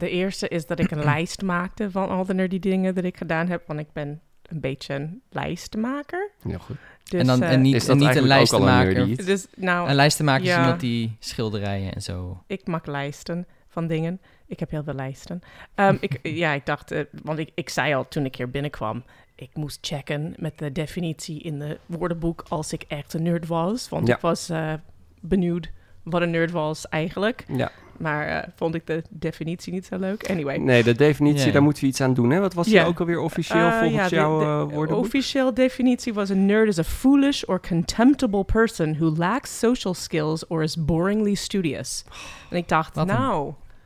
[0.00, 3.16] de eerste is dat ik een lijst maakte van al de nerdy dingen dat ik
[3.16, 3.62] gedaan heb.
[3.66, 6.30] Want ik ben een beetje een lijstenmaker.
[6.42, 6.76] Heel goed.
[7.04, 9.06] Dus, en, dan, eh, en niet, is dat en niet een een lijstenmaker.
[9.06, 9.24] iets?
[9.24, 10.60] Dus nou, Een lijstenmaker is Ja.
[10.60, 12.42] iemand die schilderijen en zo.
[12.46, 14.20] ik maak lijsten van dingen.
[14.46, 15.40] Ik heb heel veel lijsten.
[15.74, 19.04] Ehm, ik, ja, ik dacht, eh, want ik, ik zei al toen ik hier binnenkwam,
[19.34, 23.88] ik moest checken met de definitie in de woordenboek als ik echt een nerd was.
[23.88, 24.14] Want Ja.
[24.14, 24.72] ik was eh,
[25.20, 25.70] benieuwd
[26.02, 27.44] wat een nerd was eigenlijk.
[27.56, 27.70] Ja.
[27.98, 30.30] Maar eh, vond ik de definitie niet zo leuk.
[30.30, 30.56] Anyway.
[30.56, 32.30] Nee, de definitie, daar moeten we iets aan doen.
[32.30, 32.40] Hè?
[32.40, 32.84] Wat was die Ja.
[32.84, 34.96] ook alweer officieel Eh, volgens ja, de- jouw de eh?
[34.98, 40.46] Officieel definitie was: a nerd is a foolish or contemptible person who lacks social skills
[40.46, 42.04] or is boringly studious.
[42.50, 43.14] En ik dacht, Wat een-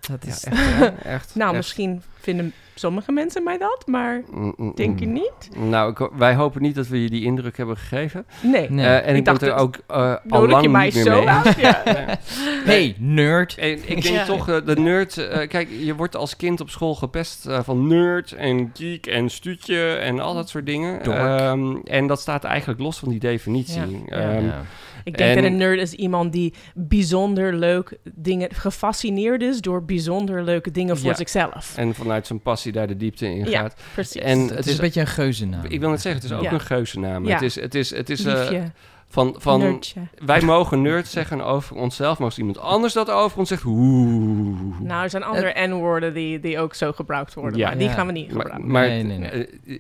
[0.09, 0.45] nou, Dat Ja, is...
[0.45, 1.35] echt, echt.
[1.35, 1.57] nou echt.
[1.57, 5.13] misschien vinden sommige mensen mij dat, maar Mm, mm, denk je mm.
[5.13, 5.51] niet?
[5.57, 8.27] Nou, ik wij hopen niet dat we je die indruk hebben gegeven.
[8.43, 8.71] Nee.
[8.71, 8.87] Nee.
[8.87, 11.19] Eh, en Ik ik, dacht er ook eh, al lang je mij niet meer zo
[11.19, 11.29] mee.
[11.29, 11.57] uit?
[11.61, 11.83] Ja.
[11.85, 12.19] Ja.
[12.65, 13.59] Hey, nerd.
[13.59, 14.25] En ik denk Ja.
[14.25, 15.17] toch, eh, de nerd...
[15.19, 19.31] eh, kijk, je wordt als kind op school gepest eh, van nerd en geek en
[19.31, 21.03] stuutje en al dat soort dingen.
[21.03, 24.05] Ehm, en dat staat eigenlijk los van die definitie.
[24.07, 24.63] Ja.
[25.05, 25.13] Ja.
[25.13, 29.85] Ik denk En- dat een nerd is iemand die bijzonder leuk dingen, gefascineerd is door
[29.85, 31.15] bijzonder leuke dingen voor Ja.
[31.15, 31.77] zichzelf.
[31.77, 33.61] En vanuit zijn passie daar de diepte in Ja.
[33.61, 33.77] gaat.
[33.95, 34.21] Precies.
[34.23, 34.73] En Het, het is is...
[34.75, 35.65] een beetje een geuzennaam.
[35.69, 36.53] Ik wil net zeggen, het is ook Ja.
[36.53, 37.27] een geuzennaam.
[37.27, 37.33] Ja.
[37.33, 38.63] Het is, het is, het is eh, Liefje,
[39.09, 39.81] van, van
[40.25, 44.81] wij mogen nerd zeggen over onszelf, maar als iemand anders dat over ons zegt, oeh.
[44.81, 47.69] Nou, er zijn andere N-woorden die, die ook zo gebruikt worden, Ja.
[47.69, 47.93] maar die Ja.
[47.95, 48.71] gaan we niet gebruiken.
[48.71, 49.31] maar Nee, nee, nee.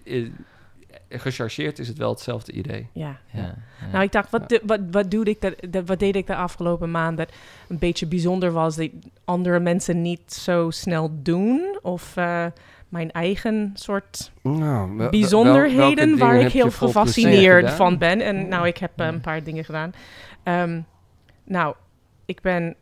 [0.04, 0.26] eh, eh,
[1.08, 2.88] gechargeerd is het wel hetzelfde idee.
[2.92, 3.18] Ja.
[3.32, 3.40] Ja,
[3.80, 3.86] ja.
[3.92, 6.34] Nou, ik dacht, wat, de- wat, wat, doe ik dat, dat- wat deed ik de
[6.36, 7.32] afgelopen maand dat
[7.68, 8.90] een beetje bijzonder was, dat
[9.24, 11.78] andere mensen niet zo snel doen?
[11.82, 12.46] Of eh,
[12.88, 18.20] mijn eigen soort Nou, wel- bijzonderheden waar ik heel gefascineerd van ben.
[18.20, 19.92] En nou, ik heb eh, een paar dingen gedaan.
[20.42, 20.80] Ehm,
[21.44, 21.74] nou,
[22.24, 22.74] ik ben...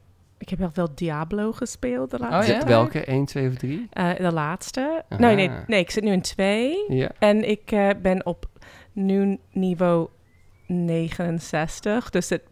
[0.43, 2.53] Ik heb wel Diablo gespeeld de laatste Oh, ja?
[2.53, 2.65] tijd.
[2.65, 3.05] Welke?
[3.05, 3.87] 1, 2 of 3?
[3.91, 5.05] Eh, de laatste.
[5.09, 5.21] Aha.
[5.21, 6.85] Nee, nee, nee, ik zit nu in twee.
[6.89, 7.11] Ja.
[7.19, 8.47] En ik eh, ben op
[8.93, 10.09] nu niveau
[10.67, 12.11] 69.
[12.11, 12.43] Dus het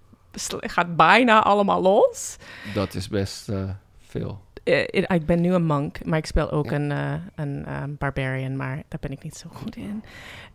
[0.60, 2.36] gaat bijna allemaal los.
[2.74, 4.40] Dat is best eh, veel.
[4.64, 6.72] Eh, ik- ben nu een monk, maar ik speel ook Ja.
[6.76, 10.02] een, eh, een eh, barbarian, maar daar ben ik niet zo goed in.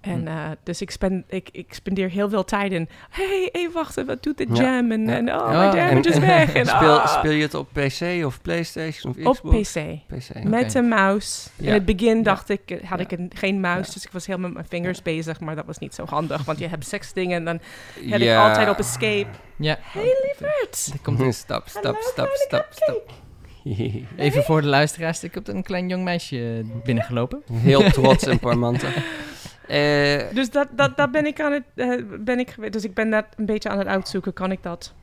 [0.02, 0.28] En Hm.
[0.28, 2.90] eh, dus ik, spend, ik, ik spendeer heel veel tijd in.
[3.10, 4.92] hey, hey, wacht wat doet de Ja, jam?
[4.92, 5.16] En, ja.
[5.16, 6.54] en oh, Oh, mijn damage is weg.
[6.54, 7.08] En, speel, ah.
[7.18, 9.72] speel je het op PC of PlayStation of op Xbox?
[9.72, 9.84] PC.
[10.08, 10.44] PC.
[10.44, 11.50] Met een muis.
[11.58, 12.24] In het begin Ja.
[12.24, 13.06] dacht ik, had Ja.
[13.06, 13.94] ik een, geen muis, Ja.
[13.94, 16.60] dus ik was heel met mijn vingers bezig, maar dat was niet zo handig, want
[16.60, 17.60] je hebt seks dingen en dan
[18.10, 19.28] heb ik altijd op escape.
[19.58, 19.78] Ja.
[19.82, 20.90] Hey lieverd!
[20.94, 23.24] Er komt Stap, stap, Hallo, stap, kleine stap, stap.
[24.18, 25.24] even voor de luisteraars.
[25.24, 27.42] Ik heb een klein jong meisje binnengelopen.
[27.54, 28.90] Heel trots en parmanten.
[29.68, 33.10] Eh, Dus dat, dat, dat ben ik aan het, eh, ben ik, dus ik ben
[33.10, 34.94] dat een beetje aan het uitzoeken, kan ik dat?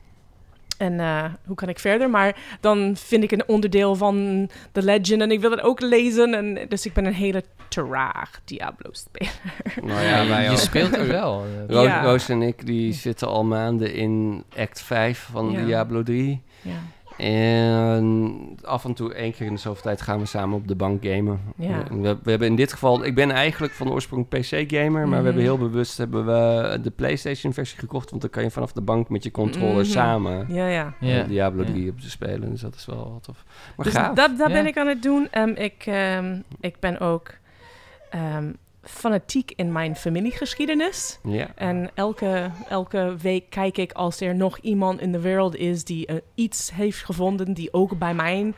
[0.77, 2.09] En eh, hoe kan ik verder?
[2.09, 6.33] Maar dan vind ik een onderdeel van The Legend en ik wil het ook lezen.
[6.33, 9.33] En, dus ik ben een hele traag Diablo-speler.
[9.81, 10.57] nou ja, wij je ook.
[10.57, 11.45] speelt er wel.
[11.67, 12.03] Roos, Ja.
[12.03, 15.65] Roos en ik die zitten al maanden in act 5 van Ja.
[15.65, 16.41] Diablo 3.
[16.61, 16.71] Ja.
[17.17, 20.75] En af en toe, één keer in de zoveel tijd, gaan we samen op de
[20.75, 21.39] bank gamen.
[21.55, 21.83] Ja.
[21.89, 25.23] We, we hebben in dit geval, ik ben eigenlijk van oorsprong PC-gamer, maar we Mhm.
[25.23, 29.09] hebben heel bewust hebben we de PlayStation-versie gekocht, want dan kan je vanaf de bank
[29.09, 29.91] met je controller Mhm.
[29.91, 30.93] samen Ja, ja.
[30.99, 31.23] eh, Ja.
[31.23, 31.69] Diablo Ja.
[31.69, 32.49] 3 op te spelen.
[32.51, 33.43] Dus dat is wel wat tof.
[33.77, 34.15] Maar Dus gaaf.
[34.15, 35.27] dat, dat ben ik aan het doen.
[35.31, 37.31] Ehm, ik, ehm, ik ben ook
[38.09, 38.51] ehm,
[38.83, 41.19] fanatiek in mijn familiegeschiedenis.
[41.23, 41.47] Ja.
[41.55, 46.05] En elke, elke week kijk ik als er nog iemand in de wereld is die
[46.05, 48.55] eh, iets heeft gevonden die ook bij mijn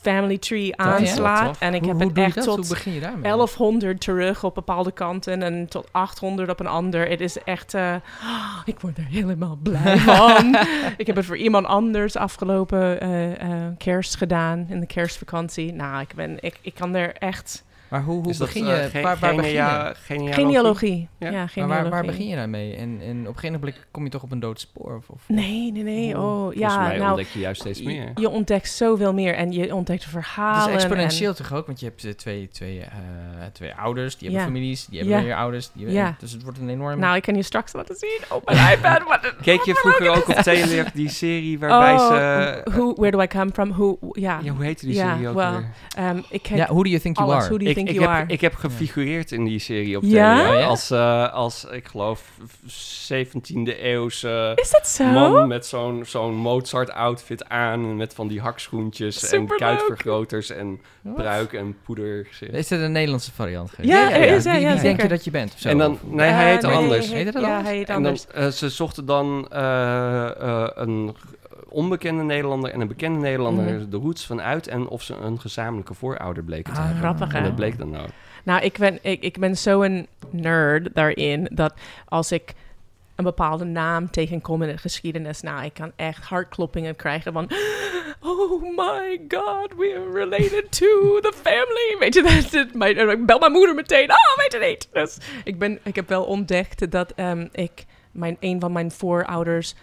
[0.00, 1.58] family tree aanslaat.
[1.58, 3.22] En ik hoe, heb hoe het doe je echt tot begin je daarmee?
[3.22, 7.08] 1100 terug op bepaalde kanten en tot 800 op een ander.
[7.08, 7.94] Het is echt, eh,
[8.64, 10.56] ik word er helemaal blij van.
[10.96, 15.72] ik heb het voor iemand anders afgelopen eh, eh, kerst gedaan, in de kerstvakantie.
[15.72, 17.64] Nou, ik, ben, ik, ik kan er echt...
[17.90, 18.90] Maar hoe, hoe dat, begin eh, je?
[18.90, 19.56] ge- waar, waar begin je?
[19.58, 20.34] genea- genealogie?
[20.34, 21.08] Genealogie.
[21.18, 21.30] Ja.
[21.30, 21.82] Ja, Maar genealogie.
[21.82, 22.74] waar, waar begin je dan mee?
[22.74, 24.96] En, en op een gegeven moment kom je toch op een dood spoor?
[24.96, 26.18] Of, of- Nee, nee, nee.
[26.18, 27.08] Oh, Volgens ja, mij nou...
[27.10, 28.02] ontdek je juist steeds meer.
[28.14, 30.68] Je, je ontdekt zoveel meer en je ontdekt Het verhalen.
[30.68, 31.66] is exponentieel en- toch ook?
[31.66, 32.88] Want je hebt eh, twee, twee, eh,
[33.52, 34.52] twee ouders, die hebben Ja.
[34.52, 35.24] families, die hebben Ja.
[35.24, 35.70] weer ouders.
[35.72, 36.14] Die Ja.
[36.18, 36.98] Dus het wordt een enorm...
[36.98, 39.02] nou, ik kan je straks laten zien op mijn iPad.
[39.08, 42.60] Wat Keek je vroeger ook op Telelink die serie waarbij oh, ze...
[42.64, 43.68] who, Where do I come from?
[43.72, 45.70] Who, ja, ja, hoe heette die serie ook weer?
[45.96, 47.40] Ehm, ik heb ja, who do you think you are?
[47.80, 48.32] Ik, think ik, you heb, are?
[48.32, 50.36] ik heb gefigureerd in die serie op Ja?
[50.36, 50.62] Telelink.
[50.62, 50.68] Oh?
[50.68, 52.22] Als, eh, als, ik geloof,
[52.66, 55.04] 17e eeuwse Is dat zo?
[55.04, 57.96] man met zo'n zo'n Mozart-outfit aan.
[57.96, 61.14] Met van die hakschoentjes en kuitvergroters en Wat?
[61.14, 62.28] pruik en poeder.
[62.52, 63.92] Is dit een Nederlandse variant geweest?
[63.92, 65.54] Ja, er is, ja, Wie, ja, wie denk je dat je bent?
[65.56, 65.68] Zo?
[65.68, 67.06] En dan, nee, hij heette nee, anders.
[67.08, 67.68] Hij Heet het heet, ja, anders?
[67.68, 68.26] hij heet En dan, anders.
[68.26, 71.16] eh, ze zochten dan eh, eh, een
[71.70, 73.90] onbekende Nederlander en een bekende Nederlander Mhm.
[73.90, 77.02] de roots vanuit en of ze een gezamenlijke voorouder bleken te Ah, hebben.
[77.02, 78.08] grappig, En dat bleek dan ook.
[78.44, 81.74] Nou, ik ben, ik, ik ben zo'n nerd daarin dat
[82.08, 82.52] als ik
[83.16, 87.50] een bepaalde naam tegenkom in de geschiedenis, nou, ik kan echt hartkloppingen krijgen van,
[88.20, 91.96] oh my god, we are related to the family.
[91.98, 94.88] Weet je, dat, mijn, ik bel mijn moeder meteen, oh, weet je niet.
[94.92, 99.74] Dus ik, ben, ik heb wel ontdekt dat ehm, ik, mijn, een van mijn voorouders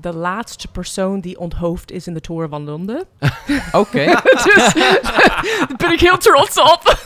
[0.00, 3.04] de laatste persoon die onthoofd is in de Toren van Londen.
[3.72, 4.04] Oké.
[4.44, 6.96] dus daar ben ik heel trots op.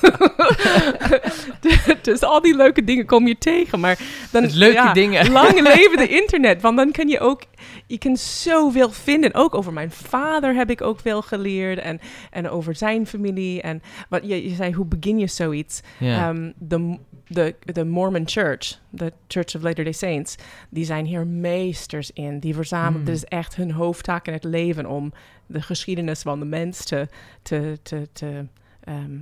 [2.03, 3.81] dus al die leuke dingen kom je tegen.
[3.81, 3.99] Maar
[4.31, 5.31] dan, Dus leuke ja, dingen.
[5.31, 6.63] Lang leven de internet.
[6.63, 7.43] Want dan kan je ook...
[7.87, 9.35] Je kan zoveel vinden.
[9.35, 11.79] Ook over mijn vader heb ik ook veel geleerd.
[11.79, 13.63] En, en over zijn familie.
[13.63, 15.81] En wat je, je zei, hoe begin je zoiets?
[16.01, 16.99] Ehm, de,
[17.31, 20.37] de, de Mormon Church, de Church of Latter-day Saints,
[20.71, 22.39] die zijn hier meesters in.
[22.39, 25.13] Die verzamelen, dit is echt hun hoofdtaak in het leven om
[25.47, 27.09] de geschiedenis van de mens te,
[27.43, 28.45] te, te, te,
[28.85, 29.19] ehm,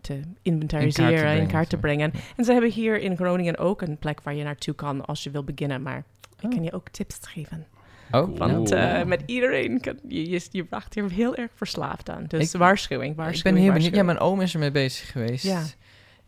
[0.00, 2.12] te inventariseren, in kaart te brengen.
[2.36, 5.30] En ze hebben hier in Groningen ook een plek waar je naartoe kan als je
[5.30, 5.82] wil beginnen.
[5.82, 6.04] Maar
[6.38, 6.50] ik Oh.
[6.50, 7.66] kan je ook tips geven.
[8.10, 12.24] Oh, Want eh, met iedereen, kan, je, je, je raakt hier heel erg verslaafd aan.
[12.28, 13.94] Dus Ik- waarschuwing, ik waarschuwing, ben heel benieuwd.
[13.94, 14.18] Ja, waarschuwing.
[14.28, 15.44] mijn oom is ermee bezig geweest.
[15.44, 15.62] Ja.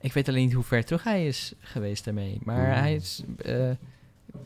[0.05, 2.38] Ik weet alleen niet hoe ver terug hij is geweest daarmee.
[2.42, 3.22] Maar hij is...
[3.44, 3.70] eh,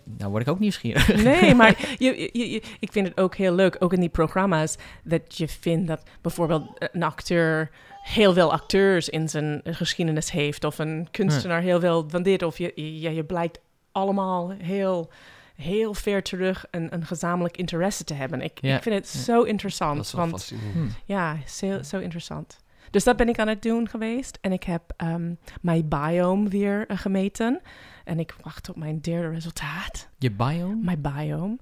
[0.04, 1.22] nou word ik ook nieuwsgierig.
[1.22, 4.76] Nee, maar je, je, je- ik vind het ook heel leuk, ook in die programma's,
[5.04, 7.70] dat je vindt dat bijvoorbeeld een acteur
[8.02, 12.58] heel veel acteurs in zijn geschiedenis heeft, of een kunstenaar heel veel van dit, of
[12.58, 13.58] je, je, je blijkt
[13.92, 15.10] allemaal heel,
[15.56, 18.40] heel ver terug een, een gezamenlijk interesse te hebben.
[18.42, 18.76] Ik, Ja.
[18.76, 19.20] ik vind het Ja.
[19.20, 20.74] zo interessant, Dat is wel want fascinerend.
[20.74, 21.12] Hm.
[21.12, 22.58] ja, zo, zo interessant.
[22.90, 24.38] Dus dat ben ik aan het doen geweest.
[24.40, 27.60] En ik heb ehm, mijn biome weer eh, gemeten.
[28.04, 30.08] En ik wacht op mijn derde resultaat.
[30.18, 30.76] Je biome?
[30.82, 31.58] Mijn biome.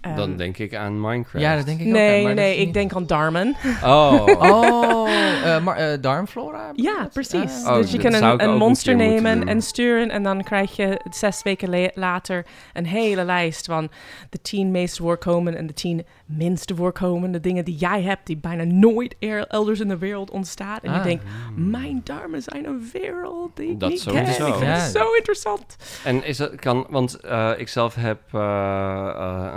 [0.00, 1.44] Ehm, Dan denk ik aan Minecraft.
[1.44, 1.92] Ja, dat denk ik ook.
[1.92, 3.56] nee, aan, maar nee, is ik denk aan darmen.
[3.84, 4.26] Oh.
[4.26, 5.08] Oh,
[5.44, 6.70] eh, maar, eh, darmflora?
[6.74, 7.62] Ja, precies.
[7.66, 10.10] Oh, dus je kan een, ook monster nemen en sturen.
[10.10, 13.90] En dan krijg je zes weken later een hele lijst van
[14.30, 18.64] de tien meest voorkomende en de tien minste voorkomende dingen die jij hebt, die bijna
[18.64, 20.78] nooit er- elders in de wereld ontstaan.
[20.82, 21.04] En je Ah.
[21.04, 21.24] denkt,
[21.56, 24.36] mijn darmen zijn een wereld die ik Dat niet sowieso.
[24.44, 24.46] ken.
[24.46, 24.76] Ik vind Ja.
[24.82, 25.76] het zo interessant.
[26.04, 28.38] En is dat kan, want eh, ik zelf heb een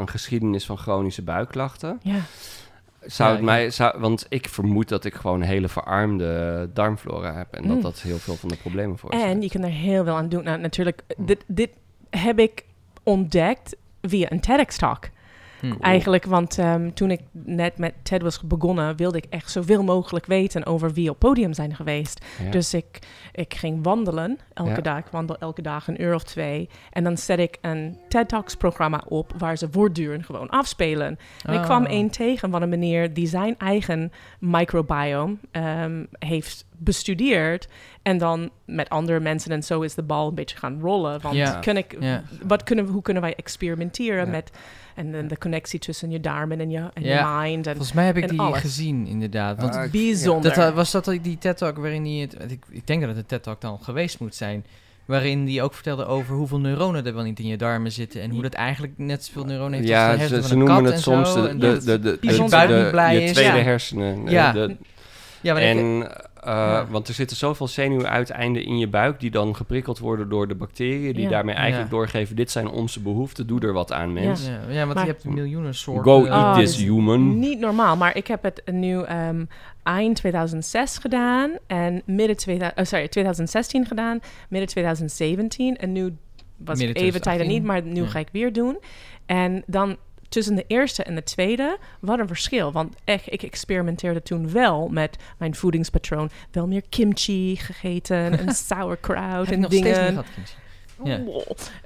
[0.09, 1.99] geschiedenis van chronische buikklachten.
[2.03, 2.15] Ja.
[3.05, 7.33] Zou Ja, het mij, zou, want ik vermoed dat ik gewoon een hele verarmde darmflora
[7.33, 7.69] heb en Mm.
[7.69, 9.31] dat dat heel veel van de problemen veroorzaakt.
[9.31, 10.43] En je kan er heel veel aan doen.
[10.43, 11.25] Nou, natuurlijk, Hm.
[11.25, 11.69] dit, dit
[12.09, 12.65] heb ik
[13.03, 15.09] ontdekt via een TEDx-talk.
[15.79, 20.25] Eigenlijk, want ehm, toen ik net met TED was begonnen, wilde ik echt zoveel mogelijk
[20.25, 22.25] weten over wie op podium zijn geweest.
[22.43, 22.51] Ja.
[22.51, 22.99] Dus ik,
[23.31, 24.81] ik ging wandelen elke Ja.
[24.81, 24.97] dag.
[24.97, 26.69] Ik wandel elke dag een uur of twee.
[26.91, 31.17] En dan zet ik een TED Talks programma op waar ze voortdurend gewoon afspelen.
[31.45, 31.89] En ik kwam Oh.
[31.91, 37.67] één tegen van een meneer die zijn eigen microbiome ehm, heeft bestudeerd.
[38.01, 41.21] En dan met andere mensen en zo is de bal een beetje gaan rollen.
[41.21, 41.51] Want Ja.
[41.59, 42.23] kun ik, Ja.
[42.47, 44.31] wat kunnen, we- hoe kunnen wij experimenteren Ja.
[44.31, 44.51] met
[44.95, 47.67] en de, de connectie tussen je darmen en je, en je mind.
[47.67, 48.59] En Volgens mij heb ik die alles.
[48.59, 49.61] gezien, inderdaad.
[49.61, 50.53] Want Ah, ik- bijzonder.
[50.55, 52.13] dat, eh, was dat die TED-talk waarin hij...
[52.13, 54.65] Het, ik, ik denk dat het een TED-talk dan geweest moet zijn...
[55.05, 58.21] waarin hij ook vertelde over hoeveel neuronen er wel niet in je darmen zitten...
[58.21, 60.57] en hoe dat eigenlijk net zoveel neuronen heeft als ja, de ze, hersenen ze van
[60.59, 61.41] een noemen kat het en soms zo.
[61.47, 63.63] de, de, de, de, Als je de- de- niet blij je is, tweede ja.
[63.63, 64.25] hersenen.
[64.27, 64.51] eh, Ja.
[64.51, 64.75] de-
[65.41, 66.87] ja, maar ik- en, eh, Ja.
[66.89, 71.13] Want er zitten zoveel zenuwuiteinden in je buik die dan geprikkeld worden door de bacteriën,
[71.13, 71.29] die Ja.
[71.29, 71.97] daarmee eigenlijk Ja.
[71.97, 74.45] doorgeven: dit zijn onze behoeften, doe er wat aan, mens.
[74.47, 76.03] ja, ja, want Maar- je hebt miljoenen soorten...
[76.03, 77.39] Go eh, eat Oh, this human.
[77.39, 79.45] Niet normaal, maar ik heb het nu ehm,
[79.83, 84.19] eind 2006 gedaan en midden 2000, oh, sorry, 2016 gedaan,
[84.49, 86.01] midden 2017 en nu
[86.57, 87.47] was ik Midden even tijden 2018.
[87.47, 88.07] niet, maar nu Ja.
[88.07, 88.77] ga ik weer doen.
[89.25, 89.97] En dan
[90.31, 92.71] tussen de eerste en de tweede, wat een verschil.
[92.71, 96.29] Want echt, ik experimenteerde toen wel met mijn voedingspatroon.
[96.51, 100.23] Wel meer kimchi gegeten en sauerkraut en nog steeds niet dingen.
[101.03, 101.19] Ja.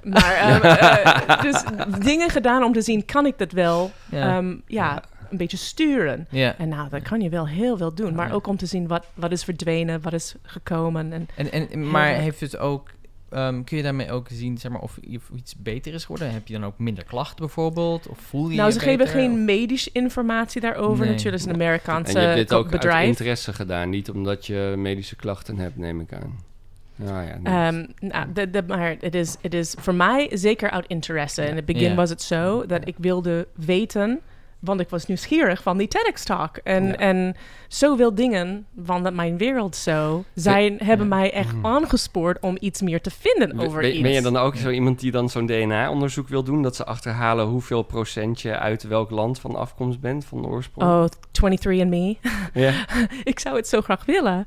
[0.02, 1.64] Maar eh, dus
[1.98, 4.36] dingen gedaan om te zien, kan ik dat wel Ja.
[4.36, 6.28] ehm, ja, een beetje sturen.
[6.58, 8.14] En nou, dat kan je wel heel veel doen.
[8.14, 11.12] Maar ook om te zien wat, wat is verdwenen, wat is gekomen.
[11.12, 12.90] En En, en, maar heeft het ook...
[13.30, 16.32] ehm, kun je daarmee ook zien zeg maar, of, je- of iets beter is geworden?
[16.32, 18.06] Heb je dan ook minder klachten bijvoorbeeld?
[18.08, 19.12] Of voel je nou, je ze geven beter?
[19.12, 21.04] geen medische informatie daarover.
[21.04, 21.14] Nee.
[21.14, 23.06] Natuurlijk, is een En je Amerikaanse hebt dit ook uit bedrijf.
[23.06, 26.38] interesse gedaan, niet omdat je medische klachten hebt, neem ik aan.
[26.98, 27.38] Nou ja.
[27.42, 31.44] Ehm, nou, de, de, maar het is, het is voor mij zeker uit interesse.
[31.46, 34.20] In het begin was het zo dat ik wilde weten,
[34.66, 36.56] want ik was nieuwsgierig van die TEDx-talk.
[36.56, 36.96] En, Ja.
[36.96, 37.36] en
[37.68, 41.66] zoveel dingen van dat mijn wereld zo zijn, hebben mij echt Mhm.
[41.66, 44.00] aangespoord om iets meer te vinden over iets.
[44.00, 46.62] ben je dan ook zo iemand die dan zo'n DNA-onderzoek wil doen?
[46.62, 50.90] Dat ze achterhalen hoeveel procent je uit welk land van afkomst bent, van de oorsprong?
[50.90, 52.16] Oh, 23andMe.
[52.54, 52.72] Ja.
[53.24, 54.44] ik zou het zo graag willen.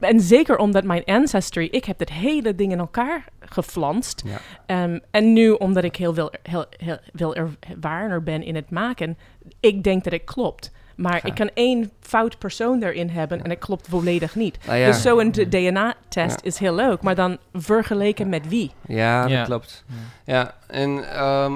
[0.00, 4.22] En zeker omdat mijn ancestry, ik heb dit hele ding in elkaar geflanst.
[4.26, 4.40] Ja.
[4.66, 9.18] Ehm, en nu, omdat ik heel veel, heel, heel, veel ervarener ben in het maken,
[9.60, 10.72] ik denk dat het klopt.
[11.00, 14.58] Maar ik kan één fout persoon erin hebben en het klopt volledig niet.
[14.66, 16.46] Ja, Dus zo'n DNA-test Ja.
[16.46, 18.70] is heel leuk, maar dan vergeleken met wie?
[18.86, 19.44] ja, dat Ja.
[19.44, 19.84] klopt.
[19.86, 19.94] Ja.
[20.24, 21.54] Ja, en ehm,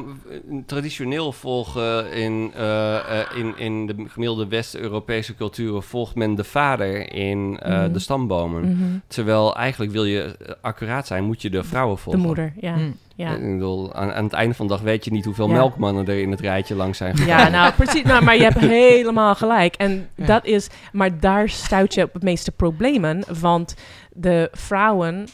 [0.67, 7.13] traditioneel volgen in, eh, eh, in, in de gemiddelde West-Europese culturen volgt men de vader
[7.13, 7.93] in eh, Mhm.
[7.93, 8.63] de stambomen.
[8.63, 8.99] Mhm.
[9.07, 12.23] Terwijl eigenlijk wil je accuraat zijn, moet je de vrouwen De volgen.
[12.23, 12.75] moeder, ja.
[12.77, 12.97] Mm.
[13.15, 13.31] Ja.
[13.35, 15.53] Ik bedoel, aan, aan het einde van de dag weet je niet hoeveel Ja.
[15.53, 17.39] melkmannen er in het rijtje langs zijn gegaan.
[17.39, 18.03] Ja, nou precies.
[18.03, 18.59] Nou, maar je hebt
[18.89, 19.75] helemaal gelijk.
[19.75, 20.27] En Ja.
[20.27, 23.25] dat is, maar daar stuit je op het meeste problemen.
[23.41, 23.75] Want
[24.13, 25.27] de vrouwen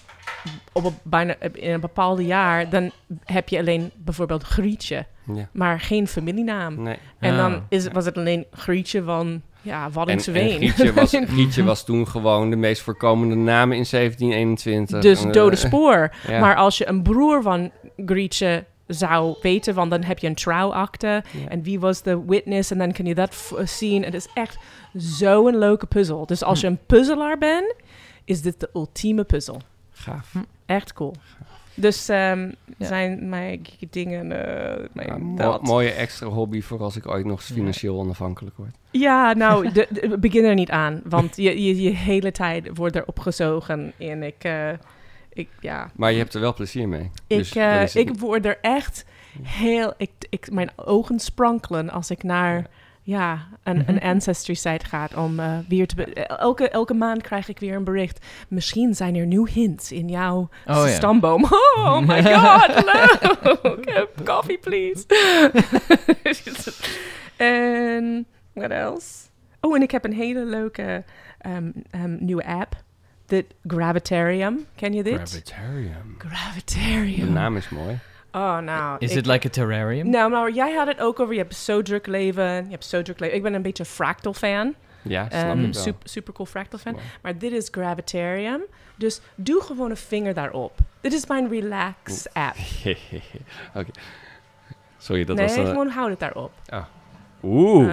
[0.72, 2.90] op een, bijna in een bepaalde jaar, dan
[3.24, 6.82] heb je alleen bijvoorbeeld Grietje, Ja, maar geen familienaam.
[6.82, 6.96] nee.
[7.18, 7.60] En dan Ah.
[7.68, 10.56] is, was het alleen Grietje van ja, En, en Waddinxveen.
[10.56, 15.00] Grietje, was, Grietje was toen gewoon de meest voorkomende naam in 1721.
[15.00, 16.12] dus En, eh, dode spoor.
[16.28, 16.40] ja.
[16.40, 17.70] Maar als je een broer van
[18.06, 21.06] Grietje zou weten, want dan heb je een trouwakte.
[21.06, 21.48] Ja.
[21.48, 22.70] En wie was de witness?
[22.70, 24.04] En dan kun je dat zien.
[24.04, 24.58] Het is echt
[24.94, 26.26] zo'n leuke puzzel.
[26.26, 27.74] Dus als je een puzzelaar bent,
[28.24, 29.61] is dit de ultieme puzzel.
[29.90, 30.32] Gaaf.
[30.66, 31.14] Echt cool.
[31.80, 32.86] Dus ehm, Ja.
[32.86, 33.60] zijn mijn
[33.90, 34.22] dingen...
[34.32, 35.62] eh, mijn Ja, mo- dat.
[35.62, 37.54] mooie extra hobby voor als ik ooit nog eens Ja.
[37.54, 38.70] financieel onafhankelijk word.
[38.90, 41.00] Ja, nou, de, de- begin er niet aan.
[41.04, 43.92] Want je, je, je hele tijd wordt erop gezogen.
[43.98, 44.44] En ik...
[44.44, 44.68] eh,
[45.32, 47.10] ik ja, Maar je hebt er wel plezier mee.
[47.26, 49.04] ik, Dus eh, ik word er echt
[49.42, 49.94] heel...
[49.96, 52.66] Ik, ik, mijn ogen sprankelen als ik naar...
[53.11, 54.06] Ja, een, een Mhm.
[54.06, 56.14] ancestry site gaat om eh, weer te...
[56.26, 58.26] elke, elke maand krijg ik weer een bericht.
[58.48, 60.88] Misschien zijn er nieuw hints in jouw Oh ja.
[60.88, 61.44] stamboom.
[61.78, 64.08] Oh my god, leuk.
[64.24, 65.04] Coffee, please.
[67.36, 69.28] en what else?
[69.61, 71.04] Oh, en ik heb een hele leuke
[71.38, 72.82] ehm, ehm, nieuwe app.
[73.26, 74.66] Dit Gravitarium.
[74.74, 75.14] Ken je dit?
[75.14, 76.16] Gravitarium.
[76.18, 77.32] De Gravitarium.
[77.32, 77.98] naam is mooi.
[78.32, 78.96] Oh, nou.
[78.98, 80.10] Is het like a terrarium?
[80.10, 83.02] Nou, maar jij had het ook over, je hebt zo druk leven, je hebt zo
[83.02, 83.36] druk leven.
[83.36, 84.74] Ik ben een beetje fractal fan.
[85.02, 85.82] Ja, snap Ehm, ik wel.
[85.82, 86.92] super, super cool fractal fan.
[86.92, 87.04] Mooi.
[87.22, 88.60] Maar dit is Gravitarium.
[88.96, 90.78] Dus doe gewoon een vinger daarop.
[91.00, 92.56] Dit is mijn relax app.
[93.74, 93.90] Oké.
[94.98, 95.56] Sorry, dat nee, was...
[95.56, 96.52] eh, gewoon houd het daarop.
[97.42, 97.88] Oeh.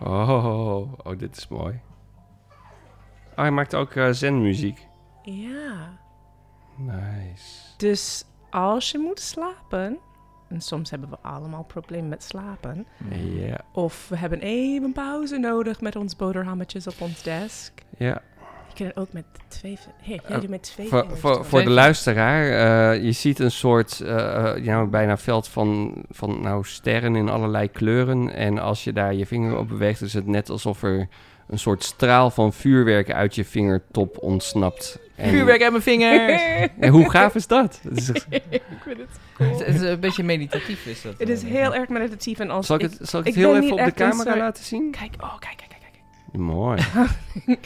[0.00, 0.28] Oh.
[0.28, 1.80] Oh, oh, dit is mooi.
[3.30, 4.86] Oh, hij maakt ook eh zenmuziek.
[5.22, 5.98] Ja.
[6.76, 7.54] Nice.
[7.76, 9.98] Dus als je moet slapen,
[10.48, 12.86] en soms hebben we allemaal problemen met slapen,
[13.34, 17.72] Ja, of we hebben even pauze nodig met ons boterhammetjes op ons desk.
[17.98, 18.22] ja.
[18.68, 20.02] Je kan het ook met twee vingers.
[20.06, 21.46] Hey, jij doet met twee Voor, vingers.
[21.48, 22.42] voor, de luisteraar,
[22.94, 27.28] eh, je ziet een soort, eh, eh, ja, bijna veld van, van nou, sterren in
[27.28, 28.34] allerlei kleuren.
[28.34, 31.08] En als je daar je vinger op beweegt, is het net alsof er
[31.48, 34.98] een soort straal van vuurwerk uit je vingertop ontsnapt.
[35.18, 36.42] En, Vuurwerk uit mijn vingers!
[36.80, 37.80] En hoe gaaf is dat?
[37.82, 39.58] Het is echt- ik vind het het, cool.
[39.58, 41.14] het is een beetje meditatief is dat.
[41.18, 42.90] Het is eh, heel erg meditatief en als zal ik ik...
[42.98, 44.90] het, zal ik ik het heel even op de camera soort- laten zien?
[44.90, 45.82] Kijk, oh, kijk, kijk, kijk.
[45.92, 46.42] kijk.
[46.42, 46.82] Mooi.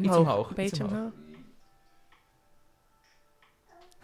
[0.00, 1.10] Iets omhoog, Een beetje omhoog.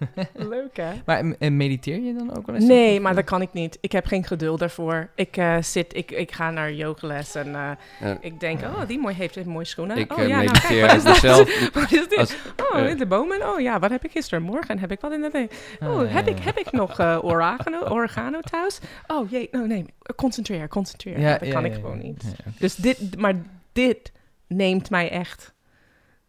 [0.34, 0.92] Leuk, hè?
[1.06, 2.64] Maar en- mediteer je dan ook wel eens?
[2.64, 3.78] Nee, Of- maar dat kan ik niet.
[3.80, 5.10] Ik heb geen geduld daarvoor.
[5.14, 7.70] Ik eh, zit, ik, ik ga naar yogales en eh,
[8.00, 8.18] Ja.
[8.20, 9.96] ik denk, oh, die mooi heeft, heeft mooie schoenen.
[9.96, 11.46] Ik oh, eh, ja, nou, mediteer kijk, wat is uit dat?
[11.46, 11.70] mezelf.
[11.82, 12.18] Wat is dit?
[12.18, 12.36] Als-
[12.72, 12.88] oh, eh.
[12.90, 13.48] in de bomen?
[13.48, 14.42] Oh ja, wat heb ik gisteren?
[14.44, 15.76] Morgen heb ik wat in de week.
[15.80, 18.78] Oh, Ah, heb, ja, ik, heb ik nog eh oregano, oregano thuis?
[19.06, 19.84] Oh jee, no, nee,
[20.16, 21.20] concentreer, concentreer.
[21.20, 21.80] Ja, dat ja, kan ja, ik ja.
[21.80, 22.24] gewoon niet.
[22.58, 23.34] Dus dit, maar
[23.72, 24.12] dit
[24.46, 25.52] neemt mij echt,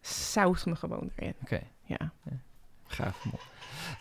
[0.02, 1.34] zout me gewoon erin.
[1.42, 1.60] Oké.
[1.86, 2.12] Ja.
[2.88, 3.26] Gaaf.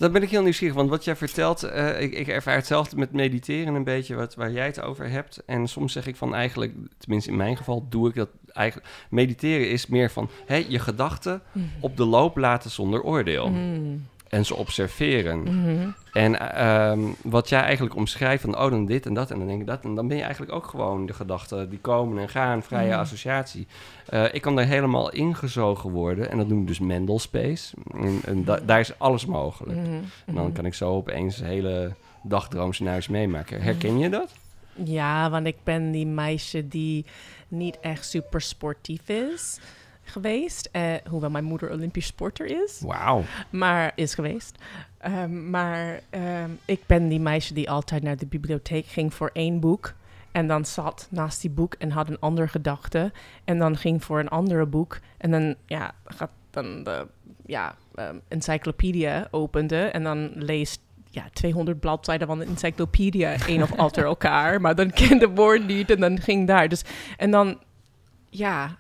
[0.00, 3.12] Dan ben ik heel nieuwsgierig, want wat jij vertelt, eh, ik, ik ervaar hetzelfde met
[3.12, 5.42] mediteren een beetje, wat, waar jij het over hebt.
[5.46, 8.88] En soms zeg ik van eigenlijk, tenminste in mijn geval, doe ik dat eigenlijk.
[9.10, 11.42] Mediteren is meer van hè, je gedachten
[11.80, 13.48] op de loop laten zonder oordeel.
[13.48, 14.06] Mm.
[14.30, 15.42] En ze observeren.
[15.42, 15.88] Mhm.
[16.12, 19.46] En eh, ehm, wat jij eigenlijk omschrijft van, oh dan dit en dat en dan
[19.46, 19.84] denk ik dat.
[19.84, 22.98] En dan ben je eigenlijk ook gewoon de gedachten die komen en gaan, vrije Mhm.
[22.98, 23.66] associatie.
[24.06, 27.74] Eh, ik kan daar helemaal ingezogen worden en dat noem ik dus Mendel Space.
[27.94, 29.78] En, en da- daar is alles mogelijk.
[29.78, 29.88] Mhm.
[30.26, 30.52] En dan Mhm.
[30.52, 33.62] kan ik zo opeens hele dagdroomscenario's meemaken.
[33.62, 34.32] Herken je dat?
[34.84, 37.04] Ja, want ik ben die meisje die
[37.48, 39.58] niet echt super sportief is
[40.10, 40.68] geweest.
[40.72, 43.22] Eh, hoewel mijn moeder Olympisch sporter is, Wauw.
[43.50, 44.58] maar is geweest.
[44.98, 49.60] Ehm, maar ehm, ik ben die meisje die altijd naar de bibliotheek ging voor één
[49.60, 49.94] boek.
[50.32, 53.12] En dan zat naast die boek en had een andere gedachte.
[53.44, 54.98] En dan ging voor een andere boek.
[55.16, 57.06] En dan ja, gaat dan de
[57.46, 59.76] ja, ehm, encyclopedia opende.
[59.76, 60.80] En dan leest
[61.10, 64.60] ja, 200 bladzijden van de encyclopedia één of achter elkaar.
[64.60, 66.68] Maar dan kende woord niet en dan ging daar.
[66.68, 66.84] Dus,
[67.16, 67.58] en dan,
[68.28, 68.76] ja,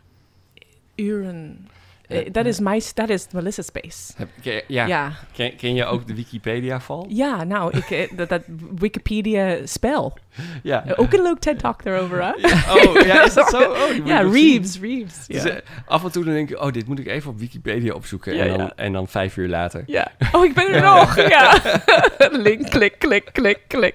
[1.00, 1.68] uren
[2.06, 4.12] Eh, Dat is my, that is Melissa's space.
[4.42, 5.12] Ken- ja, Ja.
[5.32, 7.06] Ken, ken je ook de Wikipedia-val?
[7.08, 8.42] Ja, nou, ik, eh, dat, dat
[8.78, 10.18] Wikipedia-spel.
[10.62, 10.84] Ja.
[10.96, 12.30] Ook een leuk TED-talk daarover, hè?
[12.88, 13.58] Oh, ja, is dat zo?
[13.62, 14.32] Oh, Ja, zien.
[14.32, 15.26] Reeves, Reeves.
[15.26, 15.48] Dus, Ja.
[15.48, 15.56] eh,
[15.86, 18.34] af en toe dan denk ik, oh, dit moet ik even op Wikipedia opzoeken.
[18.34, 18.72] Ja, en, dan, ja.
[18.76, 19.82] en dan vijf uur later.
[19.86, 20.12] ja.
[20.32, 21.16] Oh, ik ben er nog.
[21.30, 21.54] Ja.
[22.46, 23.94] Link, klik, klik, klik, klik.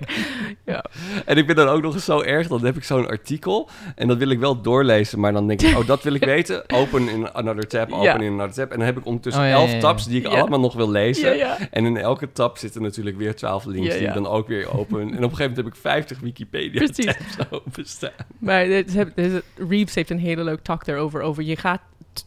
[1.26, 3.70] En ik ben dan ook nog eens zo erg, dan heb ik zo'n artikel.
[3.96, 6.64] En dat wil ik wel doorlezen, maar dan denk ik, oh, dat wil ik weten.
[6.74, 8.20] Open in another tab, open Ja.
[8.20, 8.72] in another tab.
[8.72, 9.82] En dan heb ik ondertussen Oh, ja, elf ja, ja.
[9.82, 10.40] tabs die ik Ja.
[10.40, 11.30] allemaal nog wil lezen.
[11.30, 11.58] Ja, ja.
[11.72, 14.08] En in elke tab zitten natuurlijk weer twaalf links Ja, die ja.
[14.08, 15.00] ik dan ook weer open.
[15.00, 17.06] En op een gegeven moment heb ik 50 Wikipedia Precies.
[17.38, 18.12] tabs openstaan.
[18.40, 21.22] Maar dit heb- dit- Reeves heeft een hele leuk talk daarover.
[21.22, 21.82] Over je gaat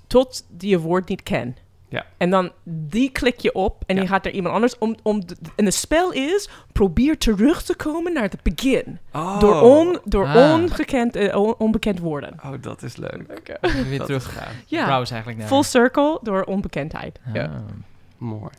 [0.06, 1.58] tot die je woord niet kent.
[1.90, 2.06] Ja.
[2.16, 4.02] En dan die klik je op en Ja.
[4.02, 4.96] je gaat er iemand anders om.
[5.02, 8.98] om de- en het spel is: probeer terug te komen naar het begin.
[9.12, 10.52] Oh, Door, on, door Ah.
[10.54, 12.34] ongekend, eh, on- onbekend woorden.
[12.44, 13.56] oh dat is leuk.
[13.88, 14.26] Weer Dat terug.
[14.26, 14.52] is gaaf.
[14.66, 14.84] Ja.
[14.86, 15.48] Browse eigenlijk naar...
[15.50, 17.20] Full circle door onbekendheid.
[17.26, 17.34] Ah.
[17.34, 17.62] Ja.
[18.18, 18.50] Mooi.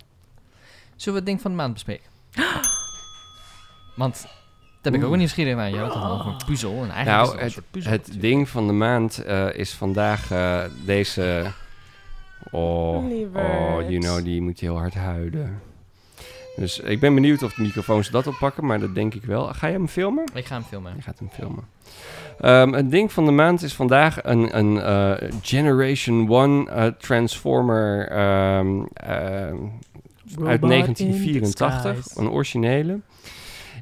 [0.95, 2.05] Zullen we het ding van de maand bespreken?
[3.95, 4.27] Want
[4.82, 5.69] daar ben ik ook wel nieuwsgierig naar.
[5.69, 6.84] Je had het al over een puzzel.
[6.84, 7.91] En eigenlijk Nou, is het een soort puzzel.
[7.91, 8.34] Het natuurlijk.
[8.34, 11.45] ding van de maand eh, is vandaag eh, deze...
[12.51, 12.95] Oh,
[13.34, 15.61] oh, you know, die moet heel hard huilen.
[16.55, 19.53] Dus ik ben benieuwd of de microfoons dat oppakken, maar dat denk ik wel.
[19.53, 20.23] Ga je hem filmen?
[20.34, 20.93] Ik ga hem filmen.
[20.95, 21.63] Je gaat hem filmen.
[22.39, 28.07] Ehm, het ding van de maand is vandaag een, een eh, Generation One eh, Transformer
[28.07, 29.57] ehm, ehm,
[30.43, 32.19] uit Robot in 1984, disguise.
[32.19, 32.99] een originele.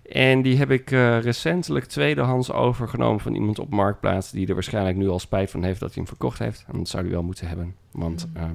[0.08, 4.32] En die heb ik eh, recentelijk tweedehands overgenomen van iemand op Marktplaats...
[4.32, 6.66] die er waarschijnlijk nu al spijt van heeft dat hij hem verkocht heeft.
[6.72, 8.42] En dat zou hij wel moeten hebben, want Mm.
[8.42, 8.50] eh,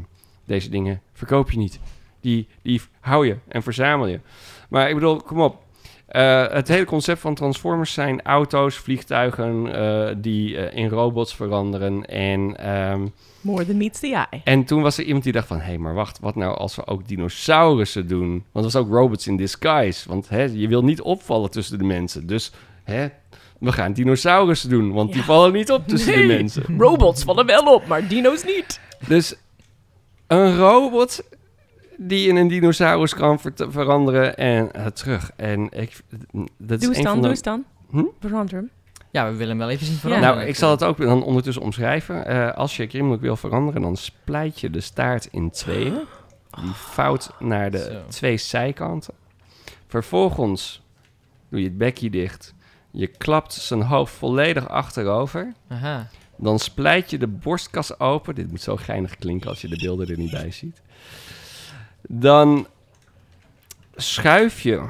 [0.44, 1.80] deze dingen verkoop je niet.
[2.20, 4.20] Die, die hou je en verzamel je.
[4.68, 5.62] Maar ik bedoel, kom op.
[6.06, 9.74] Eh, het hele concept van Transformers zijn auto's, vliegtuigen...
[9.74, 12.56] eh, die in robots veranderen en...
[12.56, 13.06] ehm,
[13.42, 14.40] More than meets the eye.
[14.44, 15.56] en toen was er iemand die dacht van...
[15.58, 18.30] hé, hey, maar wacht, wat nou als we ook dinosaurussen doen?
[18.30, 20.08] Want dat was ook robots in disguise.
[20.08, 22.26] Want hè, je wil niet opvallen tussen de mensen.
[22.26, 22.52] Dus
[22.84, 23.06] hè,
[23.58, 24.92] we gaan dinosaurussen doen.
[24.92, 26.64] Want die vallen niet op tussen de mensen.
[26.78, 28.80] Robots vallen wel op, maar dino's niet.
[29.08, 29.34] Dus
[30.26, 31.22] een robot
[31.96, 35.30] die in een dinosaurus kan ver- veranderen en eh, terug.
[35.36, 36.00] En ik,
[36.58, 37.64] dat is Doe eens een dan, doe eens dan.
[37.90, 38.04] Hm?
[38.20, 38.70] Verander hem.
[39.12, 40.00] Ja, we willen hem wel even zien Ja.
[40.00, 40.34] veranderen.
[40.36, 42.26] Nou, ik zal het ook dan ondertussen omschrijven.
[42.26, 45.94] Eh, als je Grimlock wil veranderen, dan splijt je de staart in tweeën.
[46.62, 48.02] Die vouwt naar de Zo.
[48.08, 49.14] twee zijkanten.
[49.86, 50.82] Vervolgens
[51.48, 52.54] doe je het bekje dicht.
[52.90, 55.52] Je klapt zijn hoofd volledig achterover.
[55.68, 56.08] Aha.
[56.36, 58.34] Dan splijt je de borstkas open.
[58.34, 60.80] Dit moet zo geinig klinken als je de beelden er niet bij ziet.
[62.08, 62.66] Dan
[63.94, 64.88] schuif je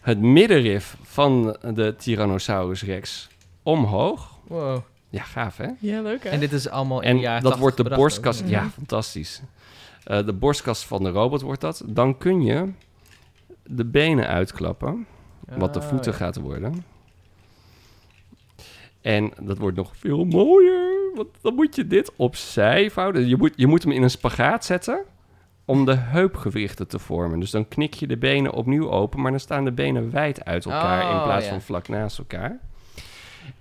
[0.00, 3.28] het middenrif van de Tyrannosaurus Rex
[3.62, 4.38] omhoog.
[4.46, 4.80] Wow.
[5.08, 5.66] Ja, gaaf hè?
[5.78, 6.28] Ja, leuk hè?
[6.30, 8.42] En dit is allemaal in En dat 80 wordt de bedacht borstkast.
[8.42, 8.48] ook.
[8.48, 8.70] Ja, Mhm.
[8.70, 9.42] fantastisch.
[10.04, 11.82] Eh, de borstkast van de robot wordt dat.
[11.86, 12.68] Dan kun je
[13.64, 15.06] de benen uitklappen,
[15.56, 16.16] wat de Ah, voeten ja.
[16.18, 16.84] gaat worden.
[19.00, 23.28] En dat wordt nog veel mooier, want dan moet je dit opzij vouwen.
[23.28, 25.04] Je moet, je moet hem in een spagaat zetten
[25.70, 27.40] om de heupgewrichten te vormen.
[27.40, 30.64] Dus dan knik je de benen opnieuw open, maar dan staan de benen wijd uit
[30.64, 31.50] elkaar in Oh, plaats ja.
[31.50, 32.58] van vlak naast elkaar.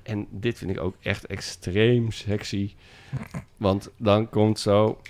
[0.03, 2.75] En dit vind ik ook echt extreem sexy.
[3.57, 5.01] Want dan komt zo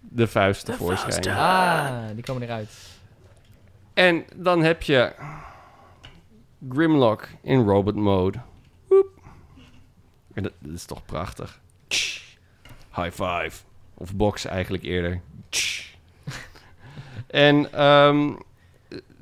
[0.00, 1.36] de vuist tevoorschijn.
[1.36, 2.98] Ah, die komen eruit.
[3.94, 5.12] En dan heb je
[6.68, 8.38] Grimlock in robot mode.
[8.88, 9.08] Woep.
[10.34, 11.60] En dat, dat is toch prachtig.
[12.94, 13.50] High five.
[13.94, 15.20] Of box eigenlijk eerder.
[17.30, 18.32] En ehm,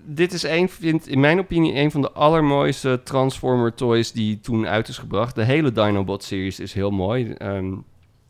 [0.04, 4.66] dit is een, vind, in mijn opinie een van de allermooiste Transformer toys die toen
[4.66, 5.34] uit is gebracht.
[5.34, 7.32] De hele Dinobot-series is heel mooi.
[7.32, 7.74] Ehm,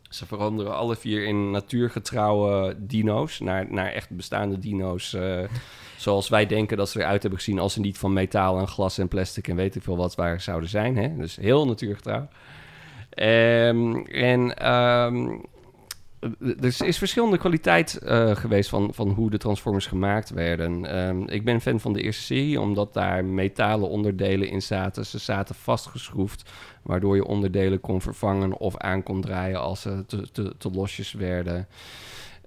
[0.09, 3.39] ze veranderen alle vier in natuurgetrouwe dino's.
[3.39, 5.13] Naar, naar echt bestaande dino's.
[5.13, 5.39] eh,
[5.97, 7.59] zoals wij denken dat ze eruit hebben gezien...
[7.59, 10.41] als ze niet van metaal en glas en plastic en weet ik veel wat waar
[10.41, 10.97] zouden zijn.
[10.97, 11.15] Hè?
[11.15, 12.27] Dus heel natuurgetrouw.
[13.09, 14.53] Ehm, en
[16.61, 20.85] er is verschillende kwaliteit eh, geweest van, van hoe de Transformers gemaakt werden.
[20.85, 25.05] Ehm, ik ben fan van de eerste serie, omdat daar metalen onderdelen in zaten.
[25.05, 26.49] Ze zaten vastgeschroefd,
[26.83, 31.67] waardoor je onderdelen kon vervangen of aan kon draaien als ze te, te losjes werden.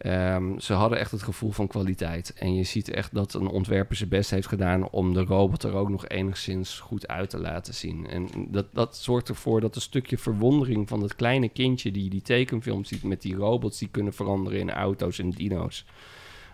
[0.02, 2.32] Ehm, ze hadden echt het gevoel van kwaliteit.
[2.32, 5.74] En je ziet echt dat een ontwerper zijn best heeft gedaan om de robot er
[5.74, 8.06] ook nog enigszins goed uit te laten zien.
[8.06, 12.22] En dat, dat zorgt ervoor dat een stukje verwondering van het kleine kindje die die
[12.22, 15.84] tekenfilm ziet met die robots die kunnen veranderen in auto's en dino's.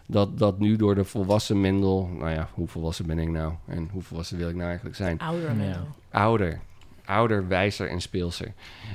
[0.06, 3.52] Dat, dat nu door de volwassen Mendel, nou ja, hoe volwassen ben ik nou?
[3.66, 5.18] En hoe volwassen wil ik nou eigenlijk zijn?
[5.18, 5.94] Ouder man.
[6.10, 6.60] Ouder.
[7.08, 8.52] Ouder, wijzer en speelser.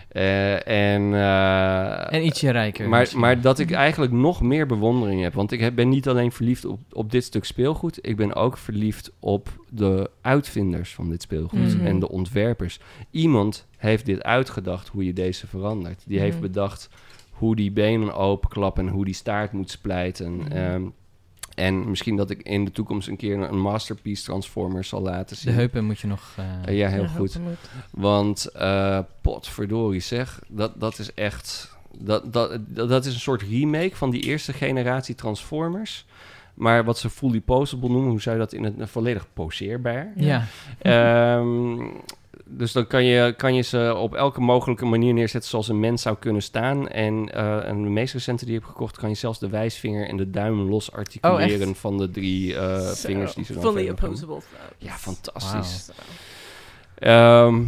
[0.10, 2.90] Eh, en, eh, En ietsje rijker.
[2.90, 3.20] maar, misschien.
[3.22, 5.34] maar dat ik eigenlijk nog meer bewondering heb.
[5.34, 8.00] Want ik heb- ben niet alleen verliefd op, op dit stuk speelgoed.
[8.08, 11.76] Ik ben ook verliefd op de uitvinders van dit speelgoed.
[11.78, 11.86] Mhm.
[11.86, 12.80] En de ontwerpers.
[13.12, 16.04] Iemand heeft dit uitgedacht hoe je deze verandert.
[16.08, 16.42] Die heeft Mhm.
[16.46, 16.90] bedacht
[17.32, 20.36] hoe die benen openklappen en hoe die staart moet splijten.
[20.36, 20.52] Mhm.
[20.52, 20.82] Ehm,
[21.56, 25.42] en misschien dat ik in de toekomst een keer een masterpiece Transformer zal laten De
[25.42, 25.54] zien.
[25.54, 26.36] heupen moet je nog...
[26.66, 27.40] eh, ja, heel goed.
[27.92, 31.72] Want uh, potverdorie zeg, dat, dat is echt...
[31.98, 36.06] Dat, dat, dat, is een soort remake van die eerste generatie Transformers.
[36.54, 40.12] Maar wat ze fully posable noemen, hoe zou je dat in het volledig poseerbaar?
[40.16, 40.46] ja.
[40.80, 41.86] Ehm,
[42.46, 46.02] dus dan kan je, kan je ze op elke mogelijke manier neerzetten zoals een mens
[46.02, 46.88] zou kunnen staan.
[46.88, 47.34] En,
[47.66, 50.30] en de meest recente die ik heb gekocht, kan je zelfs de wijsvinger en de
[50.30, 51.78] duim los articuleren echt?
[51.78, 54.42] van de drie eh, vingers die ze dan Fully opposable.
[54.78, 55.90] Ja, fantastisch.
[56.96, 57.64] Ehm,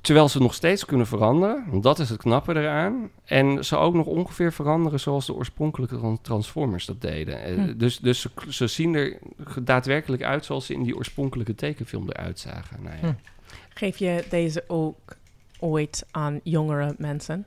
[0.00, 3.10] terwijl ze nog steeds kunnen veranderen, want dat is het knappe eraan.
[3.24, 7.42] En ze ook nog ongeveer veranderen zoals de oorspronkelijke tran- Transformers dat deden.
[7.42, 7.76] Eh, Hm.
[7.76, 9.18] Dus, dus ze, ze zien er
[9.62, 12.76] daadwerkelijk uit zoals ze in die oorspronkelijke tekenfilm eruit zagen.
[12.82, 13.08] Nou ja.
[13.08, 13.12] Hm.
[13.80, 15.16] Geef je deze ook
[15.58, 17.46] ooit aan jongere mensen?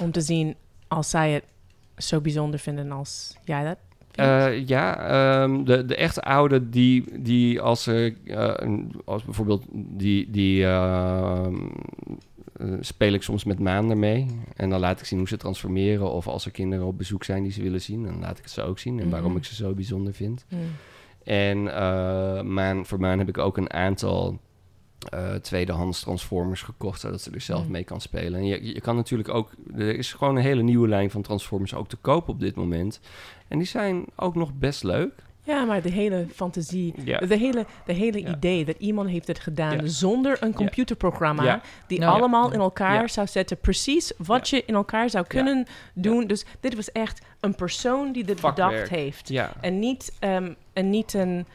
[0.00, 0.54] Om te zien
[0.88, 1.44] als zij het
[1.96, 3.76] zo bijzonder vinden als jij dat?
[4.14, 4.98] Eh, ja,
[5.42, 10.64] ehm, de, de echte oude die, die als er, eh, een- als bijvoorbeeld die, die
[10.66, 11.56] ehm,
[12.56, 14.26] eh, speel ik soms met maanden mee.
[14.56, 16.10] En dan laat ik zien hoe ze transformeren.
[16.12, 18.52] Of als er kinderen op bezoek zijn die ze willen zien, dan laat ik het
[18.52, 19.00] ze ook zien.
[19.00, 19.38] En waarom Mhm.
[19.38, 20.44] ik ze zo bijzonder vind.
[20.48, 20.58] Hmm.
[21.24, 24.38] En eh, Maan, voor Maan heb ik ook een aantal
[25.10, 27.70] eh, tweedehands Transformers gekocht, zodat ze er zelf Mm.
[27.70, 28.40] mee kan spelen.
[28.40, 31.74] En je, je kan natuurlijk ook, er is gewoon een hele nieuwe lijn van Transformers
[31.74, 33.00] ook te koop op dit moment.
[33.48, 35.12] En die zijn ook nog best leuk.
[35.42, 37.18] Ja, maar de hele fantasie, Ja.
[37.18, 38.34] de hele, de hele Ja.
[38.36, 39.86] idee dat iemand heeft het gedaan Ja.
[39.86, 45.10] zonder een computerprogramma die Nou allemaal in elkaar zou zetten, precies wat je in elkaar
[45.10, 46.26] zou kunnen doen.
[46.26, 48.70] Dus dit was echt een persoon die dit Vakwerk.
[48.70, 49.32] bedacht heeft.
[49.60, 51.46] En niet, ehm, en niet een,